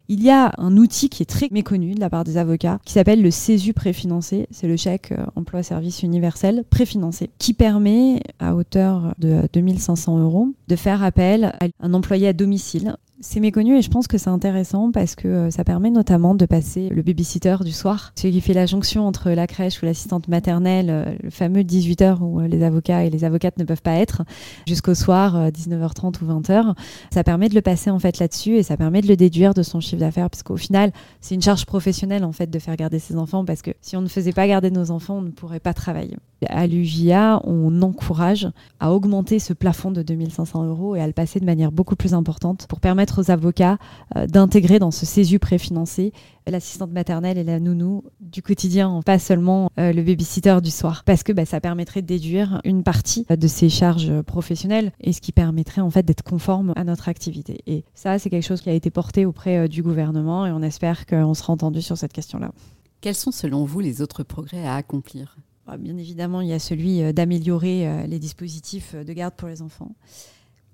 Il 0.09 0.21
y 0.21 0.29
a 0.29 0.51
un 0.57 0.75
outil 0.75 1.07
qui 1.07 1.23
est 1.23 1.27
très 1.27 1.47
méconnu 1.49 1.95
de 1.95 1.99
la 2.01 2.09
part 2.09 2.25
des 2.25 2.35
avocats 2.35 2.79
qui 2.83 2.91
s'appelle 2.91 3.21
le 3.21 3.31
CESU 3.31 3.73
préfinancé. 3.73 4.47
C'est 4.51 4.67
le 4.67 4.75
chèque 4.75 5.13
emploi-service 5.37 6.03
universel 6.03 6.65
préfinancé 6.69 7.29
qui 7.39 7.53
permet 7.53 8.21
à 8.37 8.53
hauteur 8.53 9.15
de 9.17 9.47
2500 9.53 10.19
euros 10.19 10.49
de 10.67 10.75
faire 10.75 11.03
appel 11.03 11.45
à 11.45 11.67
un 11.79 11.93
employé 11.93 12.27
à 12.27 12.33
domicile 12.33 12.97
c'est 13.23 13.39
méconnu 13.39 13.77
et 13.77 13.81
je 13.81 13.89
pense 13.89 14.07
que 14.07 14.17
c'est 14.17 14.29
intéressant 14.29 14.91
parce 14.91 15.15
que 15.15 15.27
euh, 15.27 15.49
ça 15.49 15.63
permet 15.63 15.89
notamment 15.89 16.35
de 16.35 16.45
passer 16.45 16.89
le 16.89 17.01
babysitter 17.01 17.55
du 17.63 17.71
soir, 17.71 18.11
celui 18.15 18.33
qui 18.33 18.41
fait 18.41 18.53
la 18.53 18.65
jonction 18.65 19.07
entre 19.07 19.31
la 19.31 19.47
crèche 19.47 19.81
ou 19.81 19.85
l'assistante 19.85 20.27
maternelle, 20.27 20.89
euh, 20.89 21.15
le 21.23 21.29
fameux 21.29 21.61
18h 21.61 22.19
où 22.19 22.41
euh, 22.41 22.47
les 22.47 22.63
avocats 22.63 23.05
et 23.05 23.09
les 23.09 23.23
avocates 23.23 23.57
ne 23.57 23.63
peuvent 23.63 23.81
pas 23.81 23.93
être, 23.93 24.23
jusqu'au 24.67 24.93
soir 24.93 25.49
19h30 25.51 26.21
ou 26.21 26.41
20h. 26.41 26.75
Ça 27.11 27.23
permet 27.23 27.47
de 27.47 27.55
le 27.55 27.61
passer 27.61 27.89
en 27.89 27.99
fait 27.99 28.19
là-dessus 28.19 28.57
et 28.57 28.63
ça 28.63 28.75
permet 28.75 29.01
de 29.01 29.07
le 29.07 29.15
déduire 29.15 29.53
de 29.53 29.63
son 29.63 29.79
chiffre 29.79 30.01
d'affaires 30.01 30.29
parce 30.29 30.43
qu'au 30.43 30.57
final, 30.57 30.91
c'est 31.21 31.33
une 31.33 31.41
charge 31.41 31.65
professionnelle 31.65 32.25
en 32.25 32.33
fait 32.33 32.49
de 32.49 32.59
faire 32.59 32.75
garder 32.75 32.99
ses 32.99 33.15
enfants 33.15 33.45
parce 33.45 33.61
que 33.61 33.71
si 33.79 33.95
on 33.95 34.01
ne 34.01 34.09
faisait 34.09 34.33
pas 34.33 34.47
garder 34.47 34.69
nos 34.69 34.91
enfants, 34.91 35.19
on 35.19 35.21
ne 35.21 35.31
pourrait 35.31 35.61
pas 35.61 35.73
travailler. 35.73 36.17
À 36.49 36.67
l'UJA, 36.67 37.39
on 37.45 37.81
encourage 37.81 38.49
à 38.81 38.91
augmenter 38.91 39.39
ce 39.39 39.53
plafond 39.53 39.91
de 39.91 40.01
2500 40.01 40.65
euros 40.65 40.97
et 40.97 41.01
à 41.01 41.07
le 41.07 41.13
passer 41.13 41.39
de 41.39 41.45
manière 41.45 41.71
beaucoup 41.71 41.95
plus 41.95 42.13
importante 42.13 42.67
pour 42.67 42.81
permettre 42.81 43.12
aux 43.19 43.31
avocats 43.31 43.77
euh, 44.15 44.27
d'intégrer 44.27 44.79
dans 44.79 44.91
ce 44.91 45.05
CESU 45.05 45.39
préfinancé 45.39 46.13
l'assistante 46.47 46.91
maternelle 46.91 47.37
et 47.37 47.43
la 47.43 47.59
nounou 47.59 48.03
du 48.19 48.41
quotidien, 48.41 49.01
pas 49.05 49.19
seulement 49.19 49.69
euh, 49.79 49.93
le 49.93 50.01
babysitter 50.03 50.57
du 50.61 50.71
soir, 50.71 51.03
parce 51.05 51.23
que 51.23 51.31
bah, 51.31 51.45
ça 51.45 51.61
permettrait 51.61 52.01
de 52.01 52.07
déduire 52.07 52.59
une 52.65 52.83
partie 52.83 53.25
de 53.29 53.47
ces 53.47 53.69
charges 53.69 54.21
professionnelles 54.23 54.91
et 54.99 55.13
ce 55.13 55.21
qui 55.21 55.31
permettrait 55.31 55.81
en 55.81 55.89
fait 55.89 56.03
d'être 56.03 56.23
conforme 56.23 56.73
à 56.75 56.83
notre 56.83 57.09
activité. 57.09 57.61
Et 57.65 57.85
ça, 57.93 58.19
c'est 58.19 58.29
quelque 58.29 58.45
chose 58.45 58.61
qui 58.61 58.69
a 58.69 58.73
été 58.73 58.89
porté 58.89 59.25
auprès 59.25 59.57
euh, 59.59 59.67
du 59.67 59.83
gouvernement 59.83 60.45
et 60.45 60.51
on 60.51 60.61
espère 60.61 61.05
qu'on 61.05 61.33
sera 61.33 61.53
entendu 61.53 61.81
sur 61.81 61.97
cette 61.97 62.13
question-là. 62.13 62.51
Quels 63.01 63.15
sont 63.15 63.31
selon 63.31 63.65
vous 63.65 63.79
les 63.79 64.01
autres 64.01 64.23
progrès 64.23 64.65
à 64.65 64.75
accomplir? 64.75 65.37
Bah, 65.65 65.77
Bien 65.77 65.97
évidemment, 65.97 66.41
il 66.41 66.49
y 66.49 66.53
a 66.53 66.59
celui 66.59 67.13
d'améliorer 67.13 68.07
les 68.07 68.19
dispositifs 68.19 68.95
de 68.95 69.13
garde 69.13 69.33
pour 69.35 69.47
les 69.47 69.61
enfants. 69.61 69.95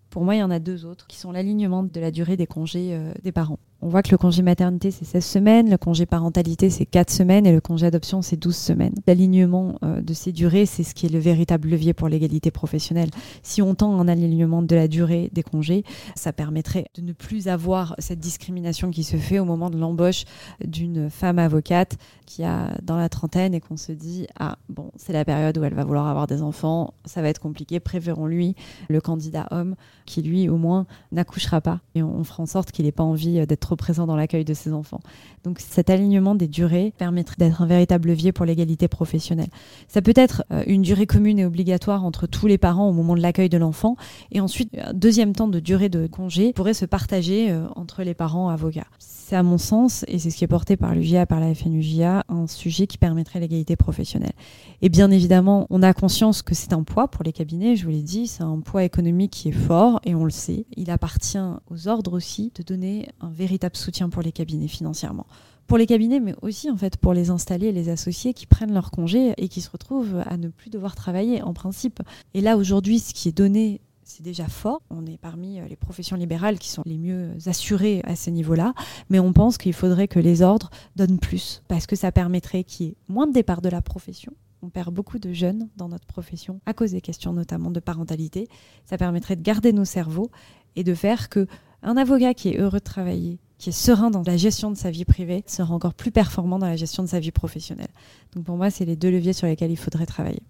Pour 0.10 0.24
moi, 0.24 0.36
il 0.36 0.40
y 0.40 0.44
en 0.44 0.52
a 0.52 0.60
deux 0.60 0.86
autres 0.86 1.08
qui 1.08 1.18
sont 1.18 1.32
l'alignement 1.32 1.84
de 1.84 2.00
la 2.00 2.12
durée 2.12 2.38
des 2.38 2.48
congés 2.48 2.94
euh, 2.94 3.14
des 3.24 3.32
parents. 3.32 3.60
On 3.82 3.88
voit 3.88 4.04
que 4.04 4.12
le 4.12 4.18
congé 4.18 4.42
maternité, 4.42 4.92
c'est 4.92 5.06
16 5.06 5.24
semaines, 5.24 5.70
le 5.70 5.78
congé 5.78 6.06
parentalité, 6.06 6.70
c'est 6.70 6.86
4 6.86 7.10
semaines 7.10 7.46
et 7.46 7.54
le 7.54 7.62
congé 7.62 7.86
adoption, 7.86 8.22
c'est 8.22 8.36
12 8.36 8.54
semaines. 8.54 8.94
L'alignement 9.08 9.76
euh, 9.84 10.02
de 10.02 10.14
ces 10.14 10.34
durées, 10.34 10.66
c'est 10.66 10.84
ce 10.84 10.94
qui 10.94 11.06
est 11.06 11.10
le 11.10 11.20
véritable 11.20 11.70
levier 11.70 11.94
pour 11.94 12.10
l'égalité 12.10 12.52
professionnelle. 12.52 13.10
Si 13.42 13.62
on 13.62 13.76
tend 13.76 13.98
un 13.98 14.10
alignement 14.10 14.62
de 14.62 14.76
la 14.76 14.90
durée 14.90 15.30
des 15.32 15.44
congés, 15.44 15.86
ça 16.16 16.34
permettrait 16.34 16.88
de 16.96 17.02
ne 17.02 17.14
plus 17.14 17.48
avoir 17.48 17.96
cette 18.00 18.20
discrimination 18.20 18.92
qui 18.92 19.06
se 19.06 19.16
fait 19.16 19.40
au 19.40 19.46
moment 19.46 19.70
de 19.70 19.78
l'embauche 19.78 20.26
d'une 20.66 21.10
femme 21.10 21.40
avocate 21.40 21.98
qui 22.26 22.44
a 22.44 22.76
dans 22.84 22.98
la 22.98 23.08
trentaine 23.08 23.54
et 23.54 23.62
qu'on 23.62 23.78
se 23.78 23.94
dit 23.94 24.28
ah 24.38 24.58
bon 24.68 24.92
c'est 24.98 25.14
la 25.14 25.26
période 25.26 25.58
où 25.58 25.64
elle 25.64 25.74
va 25.74 25.84
vouloir 25.84 26.08
avoir 26.08 26.28
des 26.28 26.42
enfants, 26.42 26.94
ça 27.06 27.22
va 27.22 27.30
être 27.30 27.40
compliqué, 27.40 27.80
préférons-lui 27.80 28.56
le 28.90 29.02
candidat 29.02 29.48
homme 29.52 29.76
qui 30.06 30.22
lui 30.22 30.50
au 30.50 30.58
moins 30.58 30.86
n'accouchera 31.12 31.62
pas 31.62 31.80
et 31.96 32.04
on 32.04 32.24
fera 32.24 32.44
en 32.44 32.46
sorte 32.46 32.72
qu'il 32.72 32.86
n'ait 32.86 32.92
pas 32.92 33.04
envie 33.04 33.46
d'être 33.48 33.69
présent 33.76 34.08
dans 34.08 34.16
l'accueil 34.16 34.46
de 34.46 34.54
ses 34.54 34.74
enfants. 34.74 35.00
Donc 35.44 35.60
cet 35.60 35.90
alignement 35.90 36.36
des 36.36 36.48
durées 36.48 36.94
permettrait 36.98 37.36
d'être 37.38 37.62
un 37.62 37.66
véritable 37.66 38.10
levier 38.10 38.32
pour 38.32 38.46
l'égalité 38.46 38.88
professionnelle. 38.88 39.50
Ça 39.88 40.02
peut 40.02 40.14
être 40.16 40.44
euh, 40.52 40.64
une 40.68 40.82
durée 40.82 41.08
commune 41.08 41.40
et 41.40 41.46
obligatoire 41.46 42.06
entre 42.06 42.28
tous 42.28 42.48
les 42.48 42.58
parents 42.58 42.90
au 42.90 42.94
moment 42.94 43.16
de 43.16 43.22
l'accueil 43.22 43.50
de 43.50 43.58
l'enfant, 43.58 43.96
et 44.32 44.40
ensuite 44.40 44.72
un 44.78 44.94
deuxième 44.94 45.34
temps 45.34 45.48
de 45.48 45.60
durée 45.60 45.90
de 45.90 46.08
congé 46.08 46.54
pourrait 46.54 46.74
se 46.74 46.86
partager 46.86 47.52
euh, 47.52 47.68
entre 47.76 48.04
les 48.04 48.14
parents 48.14 48.50
avocats. 48.50 48.88
C'est 48.98 49.36
à 49.36 49.44
mon 49.44 49.60
sens, 49.60 50.06
et 50.08 50.18
c'est 50.18 50.32
ce 50.32 50.38
qui 50.38 50.44
est 50.44 50.48
porté 50.48 50.76
par 50.76 50.96
l'UGA, 50.96 51.28
par 51.28 51.40
la 51.40 51.54
FNUGA, 51.54 52.24
un 52.30 52.48
sujet 52.48 52.88
qui 52.88 52.98
permettrait 52.98 53.40
l'égalité 53.40 53.76
professionnelle. 53.76 54.34
Et 54.82 54.90
bien 54.90 55.12
évidemment, 55.12 55.68
on 55.70 55.84
a 55.84 55.94
conscience 55.94 56.42
que 56.42 56.56
c'est 56.56 56.74
un 56.74 56.82
poids 56.82 57.08
pour 57.08 57.24
les 57.24 57.32
cabinets, 57.32 57.76
je 57.76 57.86
vous 57.86 57.92
l'ai 57.92 58.02
dit, 58.02 58.26
c'est 58.26 58.42
un 58.42 58.60
poids 58.60 58.84
économique 58.84 59.32
qui 59.32 59.50
est 59.50 59.52
fort, 59.52 60.00
et 60.04 60.16
on 60.16 60.24
le 60.24 60.32
sait. 60.32 60.66
Il 60.78 60.90
appartient 60.90 61.38
aux 61.70 61.88
ordres 61.88 62.14
aussi 62.14 62.52
de 62.56 62.64
donner 62.64 63.08
un 63.22 63.30
véritable 63.30 63.59
soutien 63.78 64.10
pour 64.10 64.22
les 64.22 64.32
cabinets 64.32 64.68
financièrement 64.68 65.28
pour 65.68 65.78
les 65.78 65.86
cabinets, 65.86 66.20
mais 66.20 66.34
aussi 66.42 66.72
en 66.72 66.76
fait 66.76 66.98
pour 66.98 67.14
les 67.14 67.30
installés 67.30 67.68
et 67.68 67.72
les 67.72 67.90
associés 67.90 68.34
qui 68.34 68.48
prennent 68.48 68.74
leur 68.74 68.90
congé 68.90 69.36
et 69.38 69.48
qui 69.48 69.62
se 69.62 69.70
retrouvent 69.70 70.24
à 70.26 70.36
ne 70.36 70.48
plus 70.48 70.72
devoir 70.72 70.96
travailler 70.96 71.44
en 71.44 71.54
principe. 71.54 72.02
Et 72.34 72.42
là 72.42 72.58
aujourd'hui, 72.58 72.98
ce 72.98 73.14
qui 73.14 73.30
est 73.30 73.38
donné 73.38 73.80
c'est 74.10 74.24
déjà 74.24 74.48
fort. 74.48 74.82
On 74.90 75.06
est 75.06 75.20
parmi 75.20 75.60
euh, 75.60 75.68
les 75.68 75.76
professions 75.76 76.18
libérales 76.18 76.58
qui 76.58 76.70
sont 76.70 76.82
les 76.86 76.98
mieux 76.98 77.30
assurées 77.46 78.02
à 78.06 78.16
ce 78.16 78.32
niveau-là, 78.32 78.74
mais 79.10 79.20
on 79.20 79.34
pense 79.34 79.58
qu'il 79.58 79.74
faudrait 79.74 80.08
que 80.08 80.20
les 80.20 80.42
ordres 80.42 80.72
donnent 80.96 81.20
plus, 81.20 81.62
parce 81.68 81.86
que 81.86 81.96
ça 81.96 82.12
permettrait 82.12 82.64
qu'il 82.64 82.88
y 82.88 82.90
ait 82.90 82.96
moins 83.08 83.28
de 83.28 83.34
départ 83.34 83.62
de 83.62 83.70
la 83.70 83.82
profession. 83.82 84.34
On 84.62 84.70
perd 84.70 84.94
beaucoup 84.94 85.20
de 85.20 85.32
jeunes 85.32 85.70
dans 85.78 85.88
notre 85.88 86.08
profession 86.08 86.60
à 86.66 86.74
cause 86.74 86.92
des 86.92 87.02
questions 87.02 87.34
notamment 87.34 87.70
de 87.72 87.80
parentalité. 87.80 88.48
Ça 88.86 88.98
permettrait 88.98 89.36
de 89.36 89.44
garder 89.44 89.72
nos 89.72 89.86
cerveaux 89.86 90.32
et 90.76 90.84
de 90.84 90.96
faire 90.96 91.30
que 91.30 91.46
un 91.84 91.96
avocat 91.96 92.34
qui 92.34 92.50
est 92.50 92.58
heureux 92.58 92.80
de 92.80 92.84
travailler, 92.84 93.40
qui 93.60 93.70
est 93.70 93.74
serein 93.74 94.10
dans 94.10 94.24
la 94.26 94.38
gestion 94.38 94.72
de 94.72 94.78
sa 94.78 94.90
vie 94.90 95.06
privée, 95.06 95.44
sera 95.46 95.74
encore 95.74 95.94
plus 95.94 96.12
performant 96.12 96.58
dans 96.58 96.66
la 96.66 96.78
gestion 96.78 97.04
de 97.04 97.10
sa 97.10 97.20
vie 97.20 97.32
professionnelle. 97.32 97.90
Donc 98.34 98.46
pour 98.46 98.56
moi, 98.58 98.72
c'est 98.72 98.86
les 98.86 98.96
deux 98.96 99.12
leviers 99.12 99.34
sur 99.34 99.46
lesquels 99.46 99.70
il 99.70 99.78
faudrait 99.78 100.06
travailler. 100.08 100.42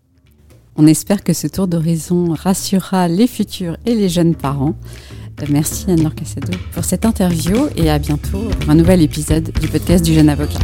On 0.75 0.87
espère 0.87 1.23
que 1.23 1.33
ce 1.33 1.47
tour 1.47 1.67
d'horizon 1.67 2.33
rassurera 2.33 3.07
les 3.07 3.27
futurs 3.27 3.75
et 3.85 3.95
les 3.95 4.07
jeunes 4.07 4.35
parents. 4.35 4.75
Euh, 5.41 5.45
merci 5.49 5.89
Anne-Laure 5.89 6.15
Casado 6.15 6.53
pour 6.71 6.85
cette 6.85 7.05
interview 7.05 7.67
et 7.75 7.89
à 7.89 7.99
bientôt 7.99 8.47
pour 8.59 8.69
un 8.69 8.75
nouvel 8.75 9.01
épisode 9.01 9.51
du 9.59 9.67
podcast 9.67 10.05
du 10.05 10.13
jeune 10.13 10.29
avocat. 10.29 10.59